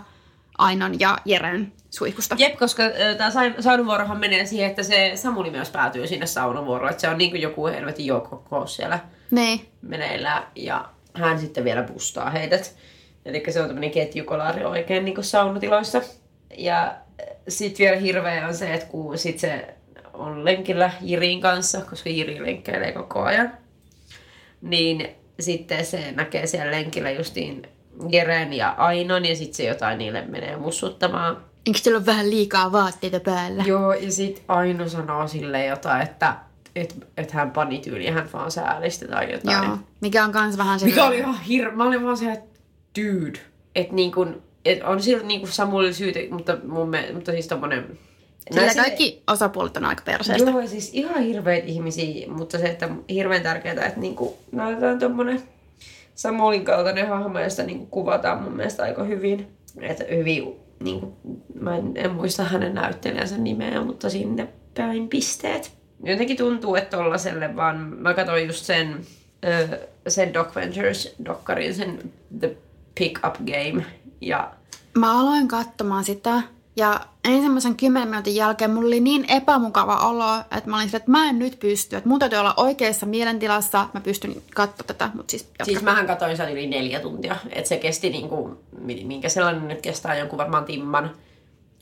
[0.58, 2.36] Ainon ja Jeren suihkusta.
[2.40, 2.84] Jep, koska
[3.18, 6.92] tämä saunavuorohan menee siihen, että se Samuli myös päätyy sinne saunavuoroon.
[6.92, 9.00] Että se on niin kuin joku helvetin joukkokous siellä
[9.32, 9.68] Niin.
[9.82, 10.44] meneillään.
[10.56, 12.76] Ja hän sitten vielä bustaa heidät.
[13.26, 16.02] Eli se on tämmöinen ketjukolari oikein niin kuin saunatiloissa.
[16.58, 16.96] Ja
[17.48, 19.76] sitten vielä hirveä on se, että kun sit se
[20.14, 23.52] on lenkillä Jirin kanssa, koska Jiri lenkkeilee koko ajan,
[24.62, 27.62] niin sitten se näkee siellä lenkillä justiin
[28.10, 31.38] Jeren ja Ainon ja sitten se jotain niille menee mussuttamaan.
[31.66, 33.64] Eikö teillä ole vähän liikaa vaatteita päällä?
[33.68, 36.36] Joo, ja sitten Aino sanoo sille jotain, että
[36.76, 39.68] et, et hän pani tyyli ja hän vaan säälisti tai jotain.
[39.68, 41.72] Joo, mikä on kans vähän Mikä silleen- oli ihan hir...
[41.72, 42.60] Mä olin vaan se, että
[43.02, 43.40] dude.
[43.76, 47.48] Että niin kun, et on sillä niin kuin Samuel syytä, mutta mun mielestä, mutta siis
[47.48, 47.98] tommonen...
[48.52, 50.50] Sillä Näin kaikki osapuolet on aika perseestä.
[50.50, 55.42] Joo, siis ihan hirveitä ihmisiä, mutta se, että hirveän tärkeää, että niinku näytetään tommonen
[56.16, 59.48] Samuelin kaltainen hahmo, ja sitä niinku kuvataan mun mielestä aika hyvin.
[59.82, 61.18] Että hyvin, niinku,
[61.60, 64.48] mä en, en muista hänen näyttelijänsä nimeä, mutta sinne
[64.78, 65.72] päin pisteet.
[66.04, 69.02] Jotenkin tuntuu, että tollaselle vaan, mä katsoin just sen,
[70.08, 72.56] sen Doc Ventures-dokkarin, sen The
[73.00, 73.86] Pick Up Game,
[74.22, 74.52] ja
[74.98, 76.42] Mä aloin katsomaan sitä
[76.76, 81.12] ja ensimmäisen kymmenen minuutin jälkeen mulla oli niin epämukava olo, että mä olin sille, että
[81.12, 81.96] mä en nyt pysty.
[81.96, 85.66] Että mun täytyy olla oikeassa mielentilassa, mä pystyn katsoa tätä, mutta siis jatka.
[85.66, 87.36] Siis mähän katsoin sen yli neljä tuntia.
[87.50, 91.16] Että se kesti niinku, mi- minkä sellainen nyt kestää jonkun varmaan timman.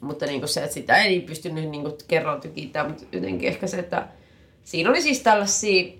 [0.02, 4.08] Mutta niinku se, että sitä ei pystynyt niinku kerran tykittämään, mutta jotenkin ehkä se, että
[4.64, 5.94] siinä oli siis tällaisia,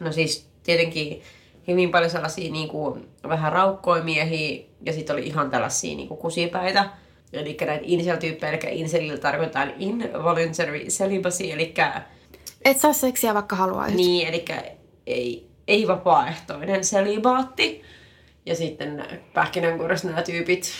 [0.00, 1.22] no siis tietenkin
[1.68, 6.90] hyvin paljon sellaisia niinku vähän raukkoja miehiä ja sitten oli ihan tällaisia niinku kusipäitä.
[7.32, 11.74] Eli näitä incel-tyyppejä, eli incelillä tarkoitetaan involuntary celibacy, eli
[12.64, 13.96] Et saa seksiä vaikka haluaisit.
[13.96, 14.44] niin, eli
[15.06, 17.82] ei, ei vapaaehtoinen selibaatti.
[18.46, 19.04] Ja sitten
[19.34, 20.72] pähkinänkuoressa nämä tyypit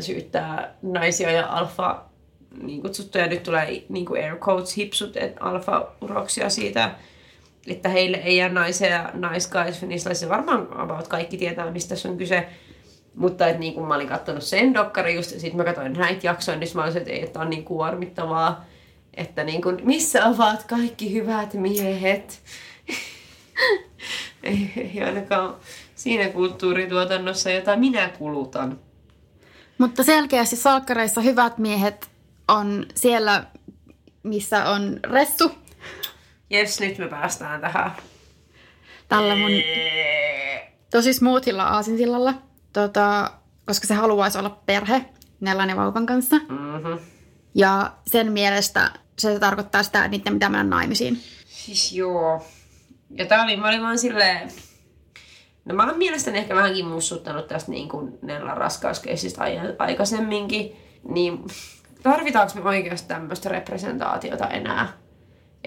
[0.00, 2.04] syyttää naisia ja alfa
[2.62, 3.26] niin kutsuttuja.
[3.26, 6.94] Nyt tulee niin kuin air quotes hipsut, että alfa-uroksia siitä,
[7.66, 10.28] että heille ei jää naisia ja naiskaisfinislaisia.
[10.28, 12.48] Varmaan about kaikki tietää, mistä tässä on kyse.
[13.14, 16.58] Mutta että niin kun mä olin katsonut sen dokkari just, sitten mä katsoin näitä jaksoja,
[16.58, 18.64] niin mä olisin, että ei, että on niin kuormittavaa.
[19.14, 22.42] Että niin kun, missä ovat kaikki hyvät miehet?
[24.42, 25.56] ei, ei ainakaan
[25.94, 28.78] siinä kulttuurituotannossa, jota minä kulutan.
[29.78, 32.10] Mutta selkeästi salkkareissa hyvät miehet
[32.48, 33.44] on siellä,
[34.22, 35.50] missä on ressu.
[36.50, 37.92] Jes, nyt me päästään tähän.
[39.08, 39.50] Tällä mun
[40.90, 42.34] tosi smoothilla aasinsillalla,
[42.72, 43.30] tota,
[43.66, 45.04] koska se haluaisi olla perhe
[45.40, 46.36] Nellan ja vauvan kanssa.
[46.36, 46.98] Mm-hmm.
[47.54, 51.20] Ja sen mielestä se tarkoittaa sitä, että niiden pitää mennä naimisiin.
[51.46, 52.46] Siis joo.
[53.10, 54.50] Ja tää oli, mä olin vaan silleen...
[55.64, 60.76] No mä oon mielestäni ehkä vähänkin mussuttanut tästä niin kuin Nellan raskauskeisistä ai- aikaisemminkin.
[61.08, 61.44] Niin
[62.02, 64.92] tarvitaanko me oikeasti tämmöistä representaatiota enää?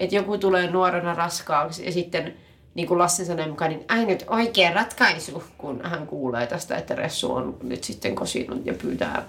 [0.00, 2.34] Että joku tulee nuorena raskaaksi ja sitten
[2.74, 7.32] niin kuin Lassin sanoi mukaan, niin ainut oikea ratkaisu, kun hän kuulee tästä, että Ressu
[7.32, 9.22] on nyt sitten kosinut ja pyytää,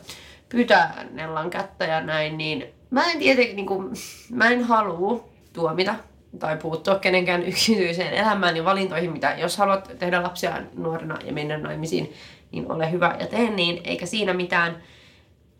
[0.49, 3.93] pyytää Nellan kättä ja näin, niin mä en tietenkin, niin kuin,
[4.29, 5.95] mä en halua tuomita
[6.39, 11.57] tai puuttua kenenkään yksityiseen elämään ja valintoihin, mitä jos haluat tehdä lapsia nuorena ja mennä
[11.57, 12.13] naimisiin,
[12.51, 14.83] niin ole hyvä ja tee niin, eikä siinä mitään.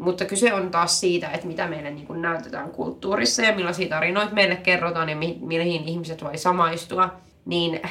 [0.02, 4.34] Mutta kyse on taas siitä, että mitä meille niin kuin näytetään kulttuurissa ja millaisia tarinoita
[4.34, 7.14] meille kerrotaan ja mi- mihin ihmiset voi samaistua.
[7.46, 7.82] Niin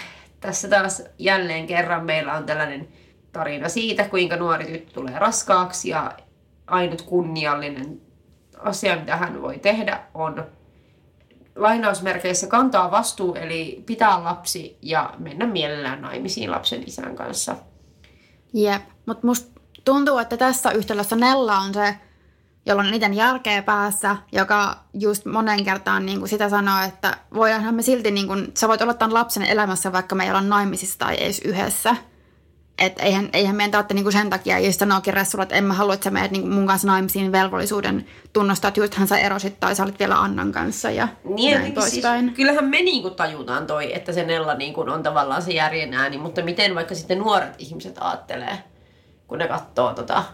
[0.41, 2.89] tässä taas jälleen kerran meillä on tällainen
[3.33, 6.13] tarina siitä, kuinka nuori tyttö tulee raskaaksi ja
[6.67, 8.01] ainut kunniallinen
[8.59, 10.45] asia, mitä hän voi tehdä, on
[11.57, 17.57] lainausmerkeissä kantaa vastuu, eli pitää lapsi ja mennä mielellään naimisiin lapsen isän kanssa.
[18.53, 21.95] Jep, mutta musta tuntuu, että tässä yhtälössä Nella on se,
[22.67, 27.75] jolla on eniten järkeä päässä, joka just monen kertaan niin kuin sitä sanoo, että voidaanhan
[27.75, 30.99] me silti, niin kuin, sä voit olla tämän lapsen elämässä, vaikka me ei olla naimisissa
[30.99, 31.97] tai edes yhdessä.
[32.79, 35.75] Että eihän, eihän meidän tarvitse niin kuin sen takia, jos sanookin Ressulla, että en mä
[35.75, 39.61] halua, että sä menet niin kuin mun kanssa naimisiin velvollisuuden tunnustaa, että justhan sä erosit
[39.61, 42.33] tai sä olit vielä Annan kanssa ja Niin, näin siis, poispäin.
[42.35, 46.43] kyllähän me niinku tajutaan toi, että se Nella niinku on tavallaan se järjen ääni, mutta
[46.43, 48.59] miten vaikka sitten nuoret ihmiset ajattelee,
[49.31, 50.25] kun ne katsoo tota,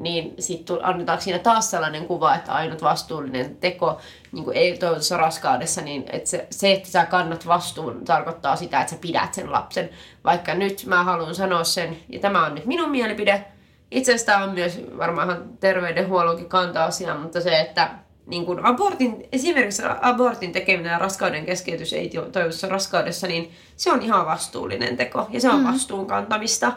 [0.00, 4.00] niin sitten annetaanko siinä taas sellainen kuva, että ainut vastuullinen teko
[4.32, 8.80] niin kuin ei toivotussa raskaudessa, niin että se, se, että sä kannat vastuun, tarkoittaa sitä,
[8.80, 9.90] että sä pidät sen lapsen.
[10.24, 13.44] Vaikka nyt mä haluan sanoa sen, ja tämä on nyt minun mielipide,
[13.90, 17.90] itse asiassa tämä on myös varmaan terveydenhuollonkin kanta-asia, mutta se, että
[18.26, 24.02] niin kuin abortin, esimerkiksi abortin tekeminen ja raskauden keskeytys ei toivotussa raskaudessa, niin se on
[24.02, 25.66] ihan vastuullinen teko ja se on mm.
[25.66, 26.72] vastuun kantamista.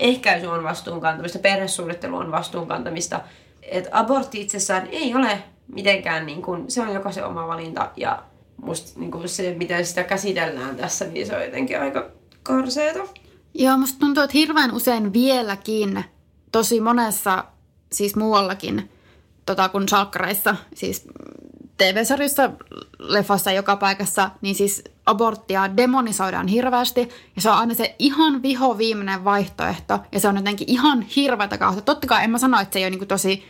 [0.00, 3.20] Ehkäisy on vastuun kantamista, perhesuunnittelu on vastuun kantamista.
[3.62, 5.42] Et abortti itsessään ei ole
[5.74, 8.22] mitenkään, niin kuin, se on jokaisen oma valinta ja
[8.62, 12.10] musta niin se, miten sitä käsitellään tässä, niin se on jotenkin aika
[12.42, 13.00] karseeta.
[13.54, 16.04] Joo, musta tuntuu, että hirveän usein vieläkin,
[16.52, 17.44] tosi monessa,
[17.92, 18.90] siis muuallakin,
[19.46, 21.08] tota, kuin salkkareissa, siis
[21.78, 22.50] TV-sarjassa,
[22.98, 27.08] leffassa joka paikassa, niin siis aborttia demonisoidaan hirveästi.
[27.36, 29.98] Ja se on aina se ihan viho viimeinen vaihtoehto.
[30.12, 31.80] Ja se on jotenkin ihan hirveätä kautta.
[31.82, 33.44] Totta kai en mä sano, että se ei ole niin tosi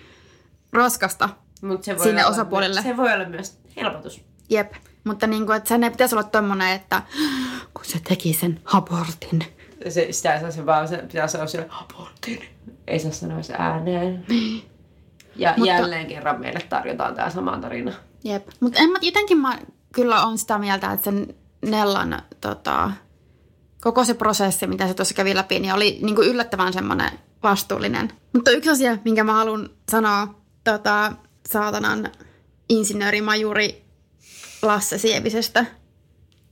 [0.72, 1.28] raskasta.
[1.62, 2.74] Mut se voi Sinne olla osapuolille.
[2.74, 4.20] Myös, se voi olla myös helpotus.
[4.50, 4.72] Jep.
[5.04, 7.02] mutta niin kuin, että sen ei pitäisi olla tommonen, että
[7.74, 9.44] kun se teki sen abortin.
[9.88, 12.44] Se, sitä ei saa se vaan, se pitää sanoa sille abortin.
[12.86, 14.26] Ei saa sanoa se ääneen.
[15.36, 17.92] Ja Mutta- jälleen kerran meille tarjotaan tämä sama tarina.
[18.26, 18.48] Jep.
[18.60, 19.58] Mutta en mä, jotenkin mä
[19.94, 22.90] kyllä on sitä mieltä, että sen Nellan tota,
[23.80, 27.10] koko se prosessi, mitä se tuossa kävi läpi, niin oli niin kuin yllättävän semmoinen
[27.42, 28.12] vastuullinen.
[28.34, 30.34] Mutta yksi asia, minkä mä haluan sanoa
[30.64, 31.12] tota,
[31.48, 32.12] saatanan
[32.68, 33.84] insinöörimajuri
[34.62, 35.66] Lasse Sievisestä,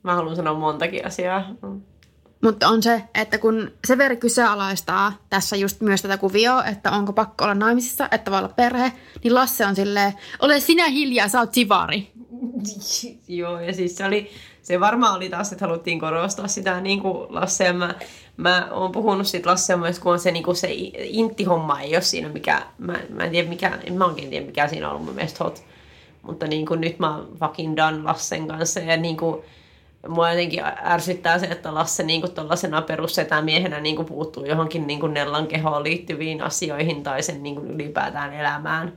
[0.04, 1.44] Mä haluan sanoa montakin asiaa.
[2.44, 7.44] Mutta on se, että kun Severi kyseenalaistaa tässä just myös tätä kuvioa, että onko pakko
[7.44, 8.92] olla naimisissa, että voi olla perhe,
[9.24, 12.10] niin Lasse on silleen, ole sinä hiljaa, sä oot sivari.
[13.28, 14.30] Joo, ja siis se oli,
[14.62, 17.94] se varmaan oli taas, että haluttiin korostaa sitä niin kuin Lasse, ja mä,
[18.36, 22.02] mä oon puhunut siitä Lasse myös, kun on se, niin kuin se intti-homma ei ole
[22.02, 25.06] siinä mikä, mä, mä en tiedä mikä, en mä oikein tiedä mikä siinä on ollut
[25.06, 25.64] mun mielestä hot.
[26.22, 29.44] Mutta niin kuin nyt mä oon fucking done Lassen kanssa, ja niin kuin,
[30.08, 35.82] mua jotenkin ärsyttää se, että Lasse niin tuollaisena perussetämiehenä niin puuttuu johonkin niin Nellan kehoon
[35.82, 38.92] liittyviin asioihin tai sen niin ylipäätään elämään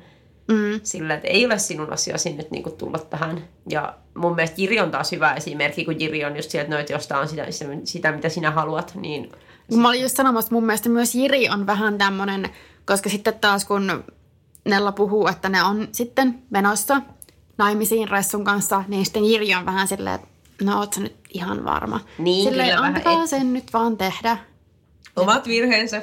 [0.47, 0.79] Mm.
[0.83, 3.43] sillä, että ei ole sinun asiasi nyt niin tulla tähän.
[3.69, 6.93] Ja mun mielestä Jiri on taas hyvä esimerkki, kun Jiri on just sieltä, no, että
[6.93, 7.45] jos tää on sitä,
[7.83, 9.31] sitä, mitä sinä haluat, niin
[9.75, 12.49] Mä olin just sanomassa, että mun mielestä myös Jiri on vähän tämmönen,
[12.85, 14.03] koska sitten taas kun
[14.65, 17.01] Nella puhuu, että ne on sitten menossa
[17.57, 20.27] naimisiin Ressun kanssa, niin sitten Jiri on vähän silleen, että
[20.63, 21.99] no oot sä nyt ihan varma.
[22.17, 24.37] Niin, silleen, kyllä vähän antakaa et- sen nyt vaan tehdä.
[25.15, 26.01] omat virheensä.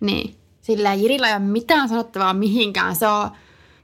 [0.00, 0.34] Niin.
[0.60, 2.96] Sillä Jirillä ei ole mitään sanottavaa mihinkään.
[2.96, 3.30] Se on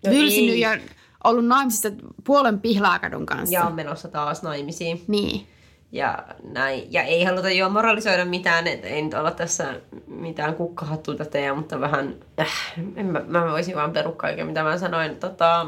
[0.06, 0.12] No
[0.56, 0.78] ja
[1.24, 1.88] ollut naimisissa
[2.24, 3.54] puolen pihlaakadun kanssa.
[3.54, 5.04] Ja on menossa taas naimisiin.
[5.08, 5.46] Niin.
[5.92, 6.92] Ja, näin.
[6.92, 11.80] ja ei haluta jo moralisoida mitään, että ei nyt olla tässä mitään kukkahattuita tee, mutta
[11.80, 15.16] vähän, äh, en mä, mä voisin vaan perua kaiken, mitä mä sanoin.
[15.16, 15.66] Tota,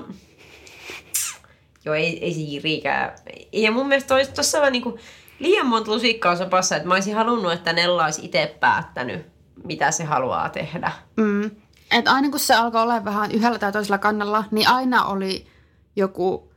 [1.87, 3.13] joo, ei, ei se Jirikään.
[3.53, 4.99] Ja mun mielestä toi- tossa on niinku
[5.39, 9.27] liian monta lusikkaa sopassa, että mä olisin halunnut, että Nella olisi itse päättänyt,
[9.65, 10.93] mitä se haluaa tehdä.
[11.17, 11.51] Mm.
[11.91, 15.47] Et aina kun se alkoi olla vähän yhdellä tai toisella kannalla, niin aina oli
[15.97, 16.53] joku,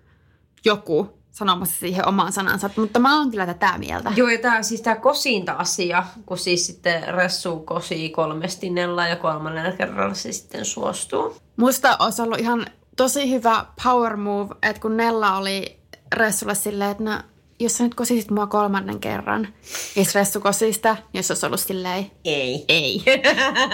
[0.66, 2.70] joku sanomassa siihen oman sanansa.
[2.76, 4.12] Mutta mä oon kyllä tätä mieltä.
[4.16, 9.16] Joo, ja tää, siis tää kosinta asia, kun siis sitten Ressu kosii kolmesti Nella ja
[9.16, 11.38] kolmannella kerralla se sitten suostuu.
[11.58, 12.66] Musta olisi ollut ihan
[13.00, 15.80] tosi hyvä power move, että kun Nella oli
[16.16, 17.22] Ressulle silleen, että no,
[17.60, 19.48] jos sä nyt kosisit mua kolmannen kerran,
[19.94, 22.66] sit Ressu kosi sitä, niin jos olisi ollut silleen, Ei.
[22.68, 23.04] ei.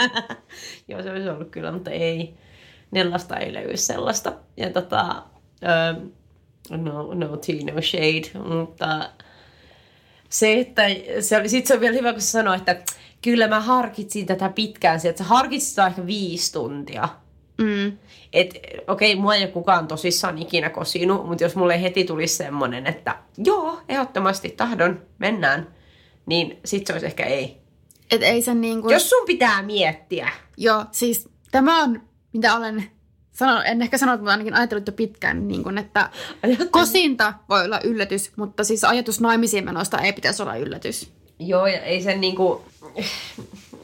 [0.88, 2.36] Joo, se olisi ollut kyllä, mutta ei.
[2.92, 4.34] Nellasta ei löydy sellaista.
[4.58, 5.24] Ja tota,
[5.64, 6.08] ähm,
[6.84, 9.10] no, no tea, no shade, mutta
[10.30, 10.84] se, että
[11.20, 12.82] se oli, sit se on vielä hyvä, kun se sanoi, että
[13.22, 17.10] kyllä mä harkitsin tätä pitkään, että sä harkitsit ehkä viisi tuntia.
[17.58, 17.98] Mm.
[18.34, 18.50] Et
[18.88, 22.88] okei, okay, mua ei ole kukaan tosissaan ikinä kosinut, mutta jos mulle heti tulisi semmonen,
[22.88, 25.76] että joo, ehdottomasti tahdon, mennään,
[26.26, 27.58] niin sit se olisi ehkä ei.
[28.12, 28.94] Et ei sen niin kuin...
[28.94, 32.02] Jos sun pitää miettiä, Joo, siis tämä on,
[32.34, 32.84] mitä olen
[33.32, 36.10] sanonut, en ehkä sanonut, mutta ainakin ajatellut jo pitkään, niin kuin, että
[36.72, 41.12] kosinta voi olla yllätys, mutta siis ajatus naimisiin menosta ei pitäisi olla yllätys.
[41.40, 42.66] Joo, ja ei sen niinku...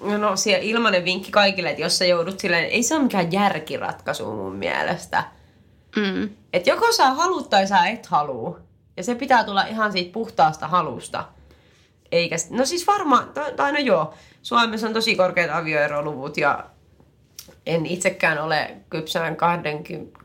[0.02, 4.26] No siellä ilmanen vinkki kaikille, että jos sä joudut silleen, ei se ole mikään järkiratkaisu
[4.26, 5.24] mun mielestä.
[5.96, 6.30] Mm.
[6.54, 8.58] Että joko sä haluut tai sä et haluu.
[8.98, 11.24] Ja se pitää tulla ihan siitä puhtaasta halusta.
[12.12, 16.66] Eikä, no siis varmaan, tai- no joo, Suomessa on tosi korkeat avioeroluvut ja
[17.66, 20.20] en itsekään ole kypsään 20,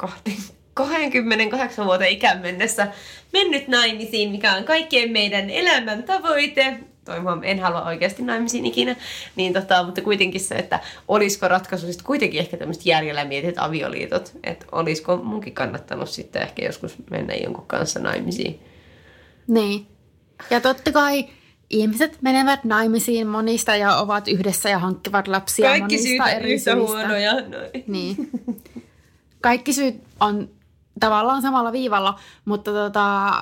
[0.75, 2.89] 28 vuoden ikään mennessä
[3.33, 6.79] mennyt naimisiin, mikä on kaikkien meidän elämän tavoite.
[7.07, 8.97] Toivon, en halua oikeasti naimisiin ikinä.
[9.37, 14.33] Niin tota, mutta kuitenkin se, että olisiko ratkaisu sitten kuitenkin ehkä tämmöiset järjellä mietit avioliitot.
[14.45, 18.61] Että olisiko munkin kannattanut sitten ehkä joskus mennä jonkun kanssa naimisiin.
[19.47, 19.87] Niin.
[20.51, 21.29] Ja totta kai
[21.71, 26.73] ihmiset menevät naimisiin monista ja ovat yhdessä ja hankkivat lapsia Kaikki monista syyt eri yhtä
[26.75, 26.77] syistä.
[26.77, 27.33] huonoja.
[27.33, 27.85] Noin.
[27.87, 28.31] Niin.
[29.41, 30.49] Kaikki syyt on
[31.01, 33.33] tavallaan samalla viivalla, mutta tota,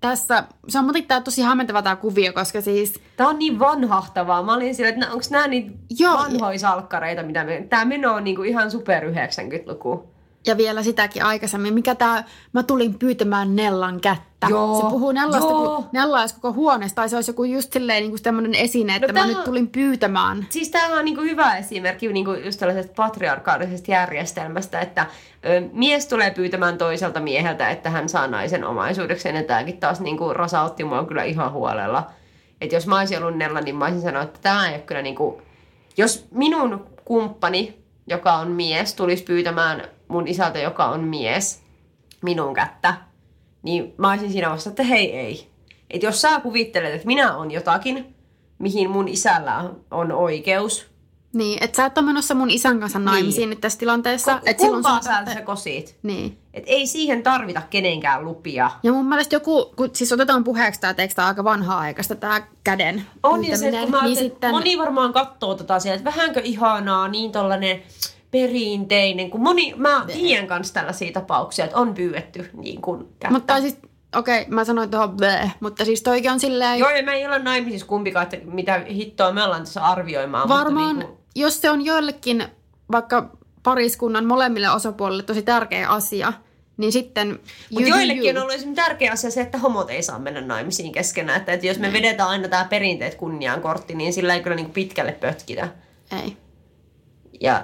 [0.00, 4.42] tässä, se on muutenkin tää tosi hämmentävä tämä kuvio, koska siis Tää on niin vanhahtavaa.
[4.42, 6.14] Mä olin sillä, että onko nämä niitä Joo.
[6.14, 7.66] vanhoja salkkareita, mitä me...
[7.68, 10.15] Tää meno on niinku ihan super 90-luku.
[10.46, 11.74] Ja vielä sitäkin aikaisemmin.
[11.74, 14.46] Mikä tää, mä tulin pyytämään Nellan kättä.
[14.50, 15.76] Joo, Se puhuu Nellasta, joo.
[15.76, 18.94] kun Nella olisi koko huoneesta, tai se olisi joku just silleen niin kuin tämmöinen esine,
[18.96, 20.46] että No mä tää- nyt tulin pyytämään.
[20.50, 25.06] Siis tämähän on niinku hyvä esimerkki niinku just tällaisesta patriarkaalisesta järjestelmästä, että
[25.46, 30.32] ö, mies tulee pyytämään toiselta mieheltä, että hän saa naisen omaisuudekseen, ja tämäkin taas niinku
[30.34, 32.10] rasautti mua kyllä ihan huolella.
[32.60, 35.02] Että jos mä olisin ollut Nella, niin mä olisin sanonut, että tämä ei ole kyllä
[35.02, 35.42] niinku...
[35.96, 41.62] Jos minun kumppani, joka on mies, tulisi pyytämään mun isältä, joka on mies,
[42.22, 42.94] minun kättä,
[43.62, 45.50] niin mä olisin siinä vasta, että hei ei.
[45.90, 48.14] Että jos sä kuvittelet, että minä on jotakin,
[48.58, 50.90] mihin mun isällä on oikeus,
[51.36, 53.50] Niin, että sä et ole menossa mun isän kanssa naimisiin Niin.
[53.50, 54.40] nyt tässä tilanteessa.
[54.44, 55.96] Että silloin kumpaa sitten- sä kosit?
[56.02, 56.38] Niin.
[56.54, 58.70] Et ei siihen tarvita kenenkään lupia.
[58.82, 63.06] Ja mun mielestä joku, kun siis otetaan puheeksi tämä teksti aika vanhaa aikaista, tämä käden
[63.22, 66.16] On ja se, että kun mä niin niin sitten, moni varmaan katsoo tota sieltä, että
[66.16, 67.82] vähänkö ihanaa, niin tollanen
[68.30, 73.30] perinteinen, kun moni, mä tiedän kanssa tällaisia tapauksia, että on pyydetty niin kuin kättä.
[73.30, 73.76] mutta siis,
[74.16, 77.26] okei, okay, mä sanoin tuohon bleh, mutta siis toikin on silleen, Joo, ja me ei
[77.26, 80.48] olla naimisissa kumpikaan, että mitä hittoa me ollaan tässä arvioimaan.
[80.48, 82.44] varmaan, Mutta niin kuin, jos se on joillekin
[82.92, 86.32] vaikka pariskunnan molemmille osapuolille tosi tärkeä asia,
[86.76, 88.30] niin sitten Mutta joillekin you.
[88.30, 91.38] on ollut esimerkiksi tärkeä asia se, että homot ei saa mennä naimisiin keskenään.
[91.40, 94.70] Että, että jos me vedetään aina tämä perinteet kunniaan kortti, niin sillä ei kyllä niin
[94.70, 95.68] pitkälle pötkitä.
[96.22, 96.36] Ei.
[97.40, 97.62] Ja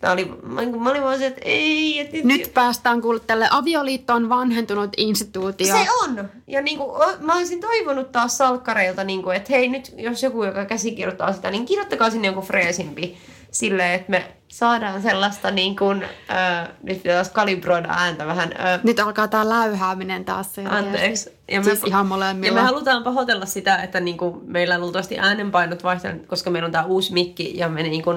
[0.00, 2.00] tää oli, mä, mä olin vaan se, että ei.
[2.00, 5.76] Että Nyt päästään kuule tälle avioliitto on vanhentunut instituutio.
[5.76, 6.28] Se on.
[6.46, 10.44] Ja niin kuin, mä olisin toivonut taas salkkareilta, niin kuin, että hei nyt, jos joku,
[10.44, 13.18] joka käsikirjoittaa sitä, niin kirjoittakaa sinne joku freesimpi
[13.50, 18.52] silleen, että me saadaan sellaista niin kuin, äh, nyt taas kalibroida ääntä vähän.
[18.60, 20.54] Äh, Nyt alkaa tää läyhääminen taas.
[20.54, 20.86] selkeästi.
[20.86, 21.30] Anteeksi.
[21.50, 22.58] Ja siis ihan molemmilla.
[22.58, 26.84] Ja me halutaan pahoitella sitä, että niinku meillä luultavasti äänenpainot vaihtelevat, koska meillä on tämä
[26.84, 28.10] uusi mikki ja me niinku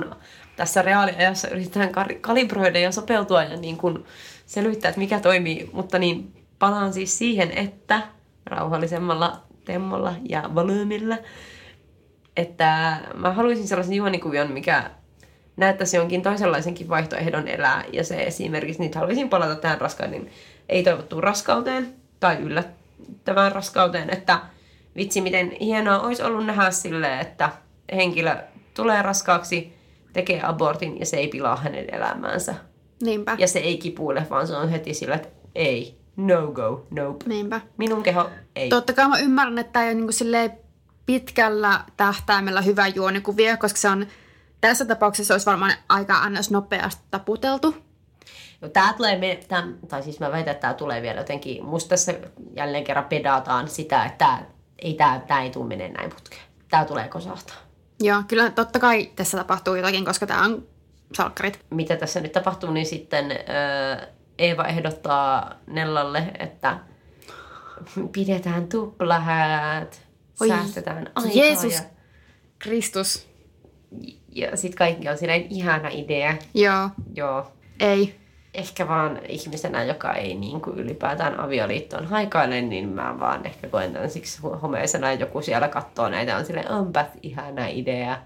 [0.56, 4.00] tässä reaaliajassa yritetään kalibroida ja sopeutua ja niinku
[4.46, 5.70] selvittää, että mikä toimii.
[5.74, 8.02] Mutta niin palaan siis siihen, että
[8.46, 11.18] rauhallisemmalla temmolla ja volyymilla,
[12.38, 14.92] että mä haluaisin sellaisen juonikuvion, mikä
[15.58, 17.84] näyttäisi jonkin toisenlaisenkin vaihtoehdon elää.
[17.94, 20.30] Ja se esimerkiksi, nyt haluaisin palata tähän raskauden,
[20.70, 24.40] ei toivottuun raskauteen tai yllättävään raskauteen, että
[24.96, 27.50] vitsi miten hienoa olisi ollut nähdä silleen, että
[27.96, 28.36] henkilö
[28.74, 29.74] tulee raskaaksi,
[30.14, 32.56] tekee abortin ja se ei pilaa hänen elämäänsä.
[33.04, 33.36] Niinpä.
[33.40, 37.26] Ja se ei kipuile, vaan se on heti sillä, että ei, no go, nope.
[37.28, 37.62] Niinpä.
[37.78, 38.70] Minun keho ei.
[38.70, 40.52] Totta kai mä ymmärrän, että tämä ei ole niin silleen
[41.06, 44.08] pitkällä tähtäimellä hyvä juonikuvio, koska se on
[44.62, 46.52] tässä tapauksessa olisi varmaan aika ns.
[46.52, 47.76] nopeasti taputeltu.
[48.62, 51.90] No, tää tulee, me, tämän, tai siis mä väitän, että tää tulee vielä jotenkin, musta
[51.90, 52.14] tässä
[52.56, 54.46] jälleen kerran pedataan sitä, että tää,
[54.80, 56.42] ei tää, tää ei tule menee näin putkeen.
[56.70, 57.56] Tää tulee kosahtaa.
[58.04, 60.68] Joo, kyllä totta kai tässä tapahtuu jotakin, koska tämä on
[61.14, 61.60] salkkarit.
[61.70, 63.26] Mitä tässä nyt tapahtuu, niin sitten
[64.38, 66.80] Eeva ehdottaa Nellalle, että
[68.12, 70.02] pidetään tuplahäät,
[70.42, 71.32] Oi, säästetään aikaa.
[71.34, 71.80] Jeesus Ja,
[72.60, 73.28] Kristus.
[74.32, 76.36] ja sitten kaikki on silleen ihana idea.
[76.54, 78.23] Joo, Joo, ei.
[78.54, 83.94] Ehkä vaan ihmisenä, joka ei niin kuin ylipäätään avioliittoon haikaile, niin mä vaan ehkä koen
[83.94, 88.18] tämän siksi homeisena, joku siellä katsoo näitä on silleen, onpas ihana idea.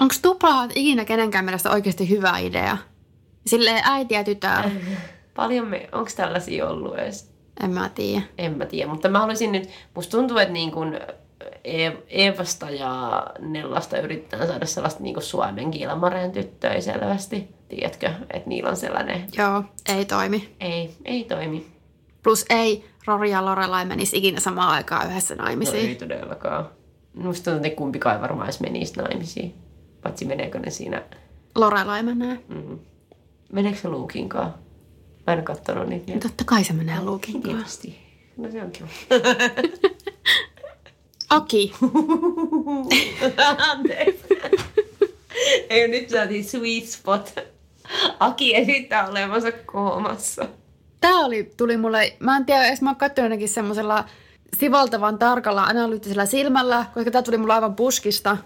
[0.00, 2.76] Onko tuplahat ikinä kenenkään mielestä oikeasti hyvä idea?
[3.46, 4.70] Silleen äiti ja tytär.
[5.36, 7.34] paljon me, onko tällaisia ollut edes?
[7.64, 8.22] En mä tiedä.
[8.38, 11.23] En mä tiedä, mutta mä haluaisin nyt, musta tuntuu, että niin kuin E-
[12.08, 17.48] Eevasta ja Nellasta yritetään saada sellaista niin kuin Suomen Kilmaren tyttöä selvästi.
[17.68, 20.54] Tiedätkö, että niillä on sellainen, Joo, ei toimi.
[20.60, 21.66] ei, ei toimi.
[22.22, 25.88] Plus ei Rory ja Lorelai menisi ikinä samaan aikaan yhdessä No naimisiin.
[25.88, 26.68] ei todellakaan.
[27.14, 29.54] Musta tuntuu, että kumpikaan ei varmaan edes menisi naimisiin.
[30.02, 31.02] Paitsi meneekö ne siinä,
[31.54, 32.38] Lorelai menee.
[32.48, 32.78] mm.
[33.52, 34.54] meneekö se Luukinkaan?
[35.26, 36.12] Mä en ole kattonut niitä.
[36.22, 37.82] Totta kai se menee Luukin kanssa.
[37.82, 37.98] Tietysti.
[38.36, 38.88] No se on kiva.
[41.34, 41.72] Aki.
[45.70, 47.34] Ei nyt saatiin sweet spot.
[48.20, 50.46] Aki esittää olevansa koomassa.
[51.00, 54.04] Tää oli, tuli mulle, mä en tiedä, edes mä oon katsonut jotenkin semmoisella
[54.56, 58.36] sivaltavan tarkalla analyyttisellä silmällä, koska tää tuli mulle aivan puskista,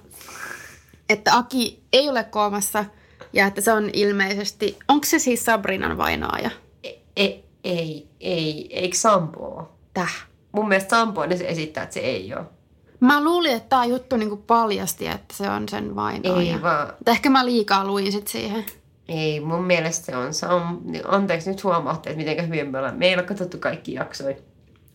[1.08, 2.84] että Aki ei ole koomassa
[3.32, 6.50] ja että se on ilmeisesti, onko se siis Sabrinan vainoaja?
[6.82, 10.26] Ei, ei, ei, ei, eikö Sampo Täh.
[10.52, 12.57] Mun mielestä Sampo ne se esittää, että se ei ole.
[13.00, 16.54] Mä luulin, että tämä juttu niinku paljasti, että se on sen vainoaja.
[16.54, 16.86] Ei vaan.
[16.86, 18.64] Mutta ehkä mä liikaa luin sit siihen.
[19.08, 20.78] Ei, mun mielestä se on Sam...
[21.08, 22.98] Anteeksi, nyt huomaatte, että miten hyvin me ollaan.
[22.98, 24.36] Me ei ole katsottu kaikki jaksoja.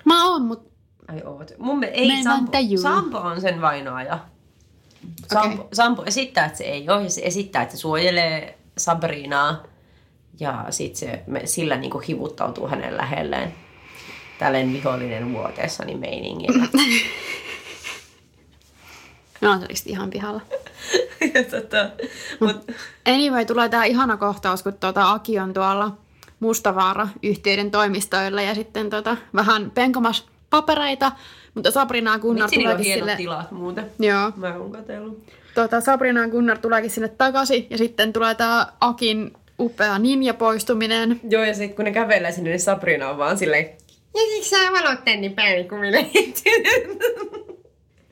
[0.05, 0.73] Mä oon, mutta
[1.07, 1.51] Ai oot.
[1.57, 2.51] Mun me, ei Sampo.
[2.81, 4.19] Sampo on sen vainoaja.
[5.33, 5.67] Sampo, Okei.
[5.73, 9.63] Sampo esittää, että se ei ole, ja se esittää, että se suojelee Sabrinaa.
[10.39, 13.53] Ja sit se me, sillä niinku hivuttautuu hänen lähelleen.
[14.39, 16.65] Tälleen vihollinen vuoteessani meiningillä.
[19.43, 20.41] mä oon selvästi ihan pihalla.
[21.33, 21.89] ja tota,
[22.39, 22.71] mut,
[23.07, 25.97] Anyway, tulee tää ihana kohtaus, kun tuota Aki on tuolla
[26.39, 31.11] Mustavaara yhtiöiden toimistoilla ja sitten tota, vähän penkomas papereita,
[31.53, 33.17] mutta Sabrina Gunnar vitsi, niillä on tuleekin hienot sille...
[33.17, 33.91] tilat muuten.
[33.99, 34.31] Joo.
[34.35, 35.23] Mä oon katsellut.
[35.55, 41.19] Tota, Sabrina Gunnar tuleekin sinne takaisin ja sitten tulee tää Akin upea ninja poistuminen.
[41.29, 43.69] Joo, ja sitten kun ne kävelee sinne, niin Sabrina on vaan silleen...
[44.15, 45.99] Ja siksi sä valot tänne minä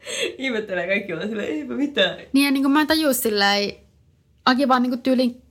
[0.37, 2.17] Ihmettelee kaikki on silleen, eipä mitään.
[2.33, 3.73] Niin ja niin kuin mä en tajua silleen,
[4.45, 5.41] Aki vaan niin kuin tyyliin,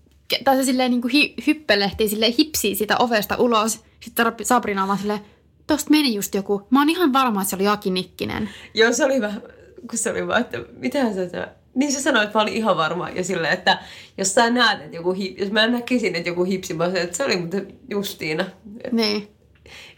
[0.45, 3.85] tai se silleen niin kuin hi, hyppelehtii silleen hipsii sitä ovesta ulos.
[4.01, 5.21] Sitten Sabrina on vaan silleen,
[5.67, 6.67] tosta meni just joku.
[6.71, 8.51] Mä oon ihan varma, että se oli Aki Nikkinen.
[8.75, 9.43] Joo, se oli vähän,
[9.91, 11.49] kun se oli vaan, että mitähän se tämä...
[11.75, 13.11] Niin se sanoi, että mä olin ihan varma.
[13.11, 13.79] Ja silleen, että
[14.19, 17.17] jos sä näet, että joku hip, jos mä näkisin, että joku hipsi, mä sanoin, että
[17.17, 18.45] se oli muuten Justiina.
[18.93, 19.29] Niin.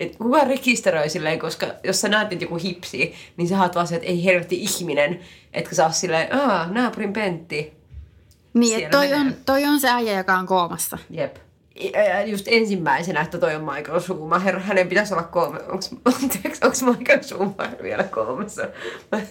[0.01, 3.87] Et kuka rekisteröi silleen, koska jos sä näet, että joku hipsi, niin sä haat vaan
[3.87, 5.21] se, että ei helvetti ihminen.
[5.53, 7.73] Etkö sä oot silleen, aah, naapurin Pentti.
[8.55, 9.21] Niin, että toi menee.
[9.21, 10.99] on, toi on se äijä, joka on koomassa.
[11.11, 11.37] Jep.
[11.95, 14.59] Ja just ensimmäisenä, että toi on Michael Schumacher.
[14.61, 15.59] Hänen pitäisi olla koome.
[16.65, 18.63] Onks Michael Schumacher vielä koomassa?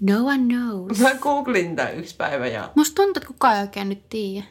[0.00, 1.00] No one knows.
[1.00, 4.46] mä googlin tän yksi päivä ja Musta tuntuu, että kukaan ei oikein nyt tiedä.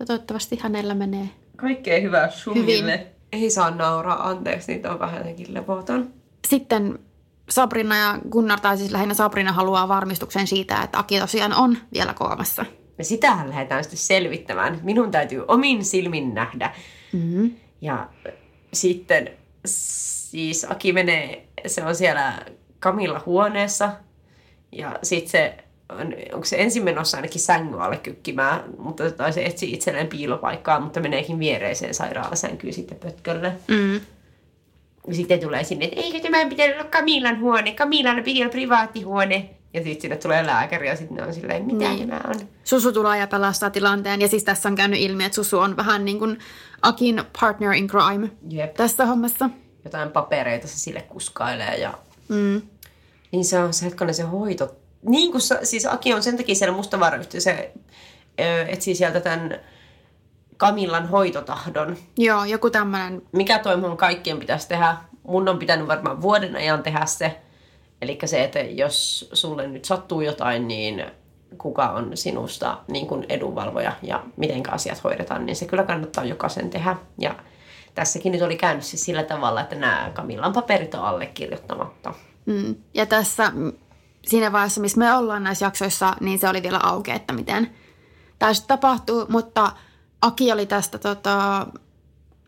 [0.00, 1.28] Ja toivottavasti hänellä menee.
[1.56, 3.06] kaikkea hyvää Schumille.
[3.36, 6.10] Ei saa nauraa, anteeksi, niitä on vähän jotenkin levoton.
[6.48, 6.98] Sitten
[7.50, 12.14] Sabrina ja Gunnar, tai siis lähinnä Sabrina haluaa varmistuksen siitä, että Aki tosiaan on vielä
[12.14, 12.64] koomassa.
[12.98, 14.80] Ja sitähän lähdetään sitten selvittämään.
[14.82, 16.74] Minun täytyy omin silmin nähdä.
[17.12, 17.50] Mm-hmm.
[17.80, 18.08] Ja
[18.72, 19.30] sitten
[19.66, 22.32] siis Aki menee, se on siellä
[22.80, 23.92] Kamilla huoneessa.
[24.72, 25.64] Ja sitten se
[26.32, 31.00] onko se ensin menossa ainakin sängyn alle kykkimään, mutta tai se etsii itselleen piilopaikkaa, mutta
[31.00, 33.52] meneekin viereiseen sairaalasänkyyn sitten pötkölle.
[33.68, 34.00] Mm.
[35.12, 39.50] Sitten tulee sinne, että eikö tämä pitänyt olla Kamilan huone, Kamilalla piti olla privaattihuone.
[39.74, 42.08] Ja sitten sinne tulee lääkäri ja sitten ne on silleen, mitä Niin.
[42.08, 42.34] tämä on?
[42.64, 44.20] Susu tulee ja pelastaa tilanteen.
[44.20, 46.38] Ja siis tässä on käynyt ilmi, että Susu on vähän niin kuin
[46.82, 48.74] Akin partner in crime Jep.
[48.74, 49.50] tässä hommassa.
[49.84, 51.94] Jotain papereita se sille kuskailee ja
[52.28, 52.62] Mm.
[53.32, 54.74] Niin se on se hetkonen se hoito.
[55.08, 56.74] Niin kuin siis Aki on sen takia siellä
[58.40, 59.60] ö, etsii sieltä tämän
[60.56, 61.96] Kamillan hoitotahdon.
[62.18, 63.22] Joo, joku tämmöinen.
[63.32, 64.96] Mikä toi mun kaikkien pitäisi tehdä?
[65.22, 67.40] Mun on pitänyt varmaan vuoden ajan tehdä se.
[68.02, 71.04] Eli se, että jos sulle nyt sattuu jotain, niin
[71.58, 76.70] kuka on sinusta niin kuin edunvalvoja ja miten asiat hoidetaan, niin se kyllä kannattaa jokaisen
[76.70, 76.96] tehdä.
[77.18, 77.34] Ja
[77.94, 82.14] tässäkin nyt oli käynyt siis sillä tavalla, että nämä Kamillan paperit on allekirjoittamatta.
[82.46, 82.74] Mm.
[82.94, 83.52] Ja tässä
[84.26, 87.70] siinä vaiheessa, missä me ollaan näissä jaksoissa, niin se oli vielä auki, että miten
[88.38, 89.26] tämä tapahtuu.
[89.28, 89.72] Mutta
[90.22, 91.66] Aki oli tästä tota,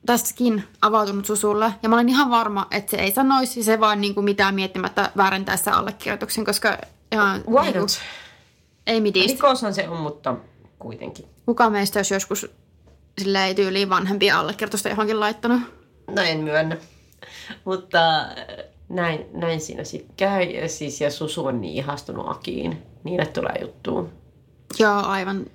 [0.07, 1.73] tästäkin avautunut Susulle.
[1.83, 5.11] Ja mä olen ihan varma, että se ei sanoisi se vaan niin kuin mitään miettimättä
[5.17, 6.79] väärentäessä allekirjoituksen, koska
[7.13, 8.01] ihan, Why niin kuin, not?
[8.87, 9.33] ei midistä.
[9.33, 10.35] Rikoshan se on, mutta
[10.79, 11.27] kuitenkin.
[11.47, 12.51] Kuka meistä olisi joskus
[13.19, 15.61] silleen tyyliin vanhempia allekirjoitusta johonkin laittanut?
[16.11, 16.77] No en myönnä.
[17.65, 17.99] Mutta
[18.89, 20.43] näin, näin siinä sitten käy.
[20.43, 22.83] Ja, siis, ja Susu on niin ihastunut Akiin.
[23.05, 24.13] Niille tulee juttuun.
[24.79, 25.47] Joo, aivan.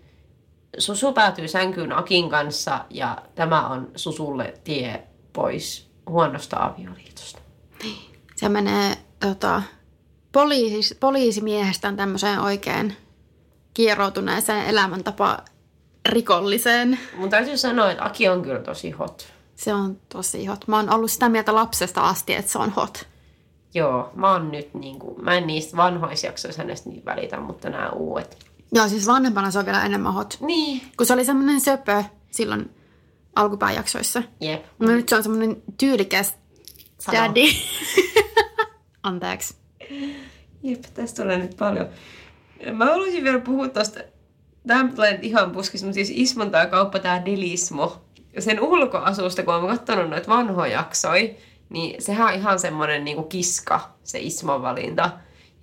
[0.78, 5.04] Susu päätyy sänkyyn Akin kanssa ja tämä on Susulle tie
[5.34, 7.40] pois huonosta avioliitosta.
[8.36, 9.62] Se menee tota,
[10.32, 12.98] poliisis, poliisimiehestään tämmöiseen oikein
[13.74, 15.38] kieroutuneeseen elämäntapa
[16.10, 17.00] rikolliseen.
[17.18, 19.28] Mun täytyy sanoa, että Aki on kyllä tosi hot.
[19.56, 20.68] Se on tosi hot.
[20.68, 23.08] Mä oon ollut sitä mieltä lapsesta asti, että se on hot.
[23.74, 28.38] Joo, mä oon nyt niinku, mä en niistä vanhoisjaksoissa hänestä niin välitä, mutta nämä uudet.
[28.72, 30.38] Joo, siis vanhempana se on vielä enemmän hot.
[30.42, 30.82] Niin.
[30.98, 32.72] Kun se oli semmoinen söpö silloin
[33.36, 34.24] alkupääjaksoissa.
[34.42, 34.66] Jep.
[34.80, 36.34] No nyt se on semmoinen tyylikäs
[37.00, 37.18] Sano.
[37.18, 37.42] daddy.
[39.04, 39.56] Anteeksi.
[40.64, 41.88] Jep, tästä tulee nyt paljon.
[42.74, 44.00] Mä haluaisin vielä puhua tosta,
[44.68, 48.02] tämä tulee ihan puskissa, mutta siis Ismon tää kauppa, tää Delismo.
[48.36, 51.34] Ja sen ulkoasusta, kun olen katsonut noita vanhoja jaksoja,
[51.74, 55.12] niin sehän on ihan semmonen niinku kiska, se Ismon valinta.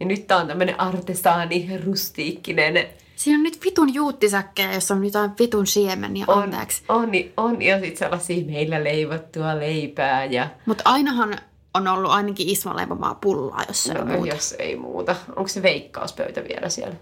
[0.01, 2.87] Ja nyt tää on tämmönen artesaani, rustiikkinen.
[3.17, 6.83] Siinä on nyt vitun juuttisäkkejä, jossa on jotain vitun siemeniä, On, anteeksi.
[6.89, 11.37] on, on, ja sit sellaisia meillä leivottua leipää ja Mutta ainahan
[11.75, 14.35] on ollut ainakin Ismo leipomaa pullaa, jos se no, on muuta.
[14.35, 15.17] jos ei muuta.
[15.29, 16.95] Onko se veikkauspöytä vielä siellä?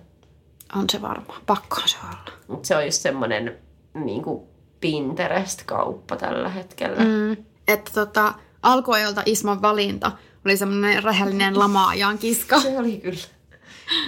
[0.77, 1.43] On se varmaan.
[1.47, 2.39] Pakkohan se olla.
[2.49, 3.59] Mutta se on just semmonen
[3.95, 4.49] niinku
[4.81, 7.05] Pinterest-kauppa tällä hetkellä.
[7.05, 7.37] Mm.
[7.69, 10.13] Että tota, alkuajalta Ismon valinta
[10.45, 12.61] oli semmoinen rehellinen lama-ajan kiska.
[12.61, 13.19] Se oli kyllä.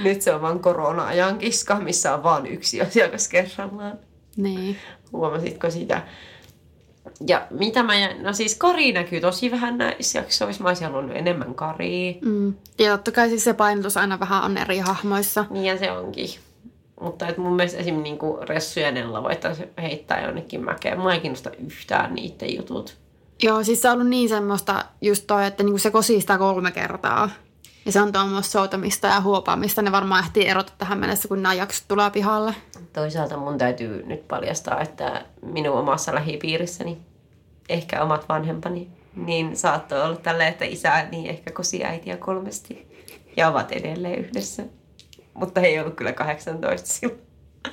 [0.02, 3.98] Nyt se on vaan korona-ajan kiska, missä on vaan yksi asiakas kerrallaan.
[4.36, 4.76] Niin.
[5.12, 6.02] Huomasitko sitä?
[7.26, 7.98] Ja mitä mä...
[7.98, 10.62] jä- No siis Kari näkyy tosi vähän näissä jaksoissa.
[10.62, 12.14] Mä olisin halunnut enemmän Karia.
[12.22, 12.54] Mm.
[12.78, 15.44] Ja totta kai siis se painotus aina vähän on eri hahmoissa.
[15.50, 16.28] Niin ja se onkin.
[17.00, 18.02] Mutta et mun mielestä esim.
[18.02, 20.98] Niinku Ressu ja Nella voitaisiin heittää jonnekin mäkeen.
[21.00, 22.96] Mua ei kiinnosta yhtään niiden jutut.
[23.42, 26.70] Joo, siis se on ollut niin semmoista just toi, että niinku se kosii sitä kolme
[26.70, 27.30] kertaa.
[27.86, 29.82] Ja se on tuommoista soutamista ja huopaamista.
[29.82, 32.54] Ne varmaan ehtii erota tähän mennessä, kun nämä jaksot tulee pihalle.
[32.92, 36.98] Toisaalta mun täytyy nyt paljastaa, että minun omassa lähipiirissäni,
[37.68, 42.86] ehkä omat vanhempani, niin saattoi olla tällä, että isä niin ehkä kosi äitiä kolmesti.
[43.36, 44.62] Ja ovat edelleen yhdessä.
[45.34, 47.20] Mutta he ei ollut kyllä 18 silloin.
[47.64, 47.72] Mä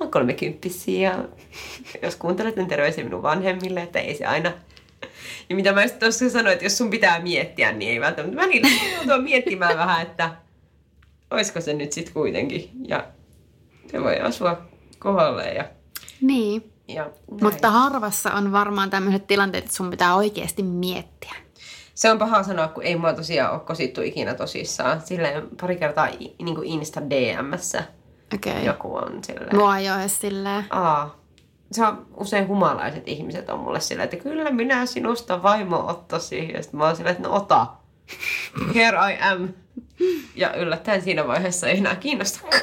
[0.00, 1.24] oon kolmekymppisiä ja
[2.02, 4.52] jos kuuntelet, niin terveisiä minun vanhemmille, että ei se aina...
[5.52, 8.36] Ja mitä mä just tuossa sanoin, että jos sun pitää miettiä, niin ei välttämättä.
[8.36, 8.62] Mä niin
[8.96, 10.30] joutua miettimään vähän, että
[11.30, 12.70] olisiko se nyt sitten kuitenkin.
[12.88, 13.06] Ja
[13.90, 14.62] se voi asua
[14.98, 15.64] kohdalleen ja,
[16.20, 16.72] Niin.
[16.88, 17.44] ja näin.
[17.44, 21.34] Mutta harvassa on varmaan tämmöiset tilanteet, että sun pitää oikeasti miettiä.
[21.94, 25.00] Se on paha sanoa, kun ei mua tosiaan ole kosittu ikinä tosissaan.
[25.00, 26.08] Silleen pari kertaa
[26.42, 27.84] niin kuin Insta DMssä
[28.34, 28.52] Okei.
[28.52, 28.64] Okay.
[28.64, 29.56] joku on silleen.
[29.56, 30.64] Mua ei ole silleen.
[30.70, 31.21] Aa.
[31.72, 36.50] Se on usein humalaiset ihmiset on mulle silleen, että kyllä minä sinusta vaimo ottaisin.
[36.50, 37.66] Ja sitten mä oon silleen, että no ota.
[38.74, 39.48] Here I am.
[40.34, 42.62] Ja yllättäen siinä vaiheessa ei enää kiinnostakaan.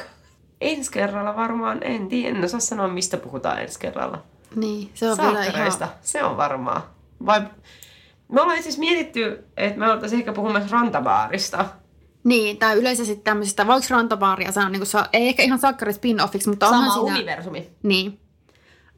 [0.60, 4.22] Ensi kerralla varmaan, en tiedä, en osaa sanoa mistä puhutaan ensi kerralla.
[4.56, 5.72] Niin, se on vielä ihan...
[6.02, 6.94] se on varmaa.
[7.26, 7.40] Vai...
[8.28, 11.64] Me ollaan siis mietitty, että me oltaisiin ehkä puhumassa rantabaarista.
[12.24, 16.68] Niin, tai yleisesti tämmöisistä, voiko rantobaaria sanoa, niin kuin, ei ehkä ihan sakkari spin-offiksi, mutta
[16.68, 17.16] onhan Sama siinä...
[17.16, 17.70] universumi.
[17.82, 18.19] Niin.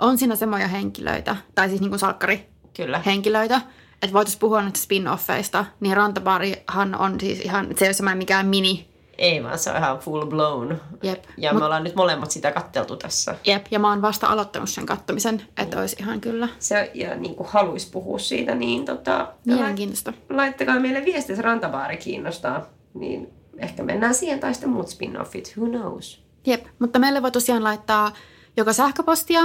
[0.02, 2.46] On siinä semmoja henkilöitä, tai siis niin kuin salkkari
[2.76, 2.98] Kyllä.
[3.06, 3.60] henkilöitä,
[4.02, 8.46] että voitaisiin puhua nyt spin-offeista, niin rantabaarihan on siis ihan, se ei ole semmoinen mikään
[8.46, 8.88] mini,
[9.18, 10.76] Ei vaan se on ihan full blown.
[11.02, 11.24] Jep.
[11.36, 13.34] Ja Mut- me ollaan nyt molemmat sitä katteltu tässä.
[13.46, 17.34] jep, ja mä oon vasta aloittanut sen kattomisen, että olisi ihan kyllä Se, ja niin
[17.34, 20.12] kuin haluaisi puhua siitä, niin tota, mielenkiintoista.
[20.30, 22.66] laittakaa meille viestiä, jos rantabaari kiinnostaa.
[22.94, 23.28] Niin
[23.58, 26.22] ehkä mennään siihen tai sitten muut spin-offit, who knows.
[26.46, 28.12] Jep, mutta meille voi tosiaan laittaa
[28.56, 29.40] joko sähköpostia,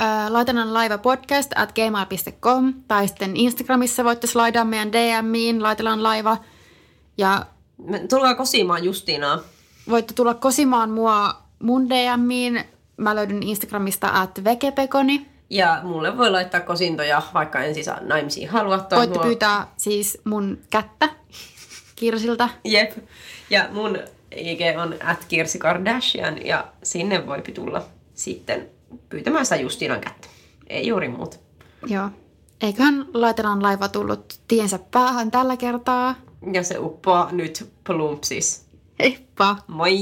[0.00, 6.36] ää, laitetaan laiva podcast at gmail.com, tai sitten Instagramissa voitte slaidaa meidän DMiin, laitellaan laiva,
[7.18, 7.46] ja
[7.84, 9.38] Me tullaan kosimaan Justinaa.
[9.90, 12.64] voitte tulla kosimaan mua mun DMiin,
[12.96, 15.26] mä löydyn Instagramista at vekepekoni.
[15.50, 18.86] Ja mulle voi laittaa kosintoja, vaikka en siis naimisiin halua.
[18.96, 21.08] Voitte mua- pyytää siis mun kättä
[21.96, 22.48] Kirsiltä.
[22.64, 22.92] Jep.
[23.50, 23.98] Ja mun
[24.36, 27.82] IG on at Kirsi Kardashian ja sinne voi tulla
[28.14, 28.68] sitten
[29.08, 30.28] pyytämään sitä Justinan kättä.
[30.66, 31.36] Ei juuri muuta.
[31.86, 32.10] Joo.
[32.60, 36.14] Eiköhän laitetaan laiva tullut tiensä päähän tällä kertaa.
[36.52, 38.66] Ja se uppoaa nyt plumpsis.
[38.98, 39.56] Heippa!
[39.66, 39.92] Moi!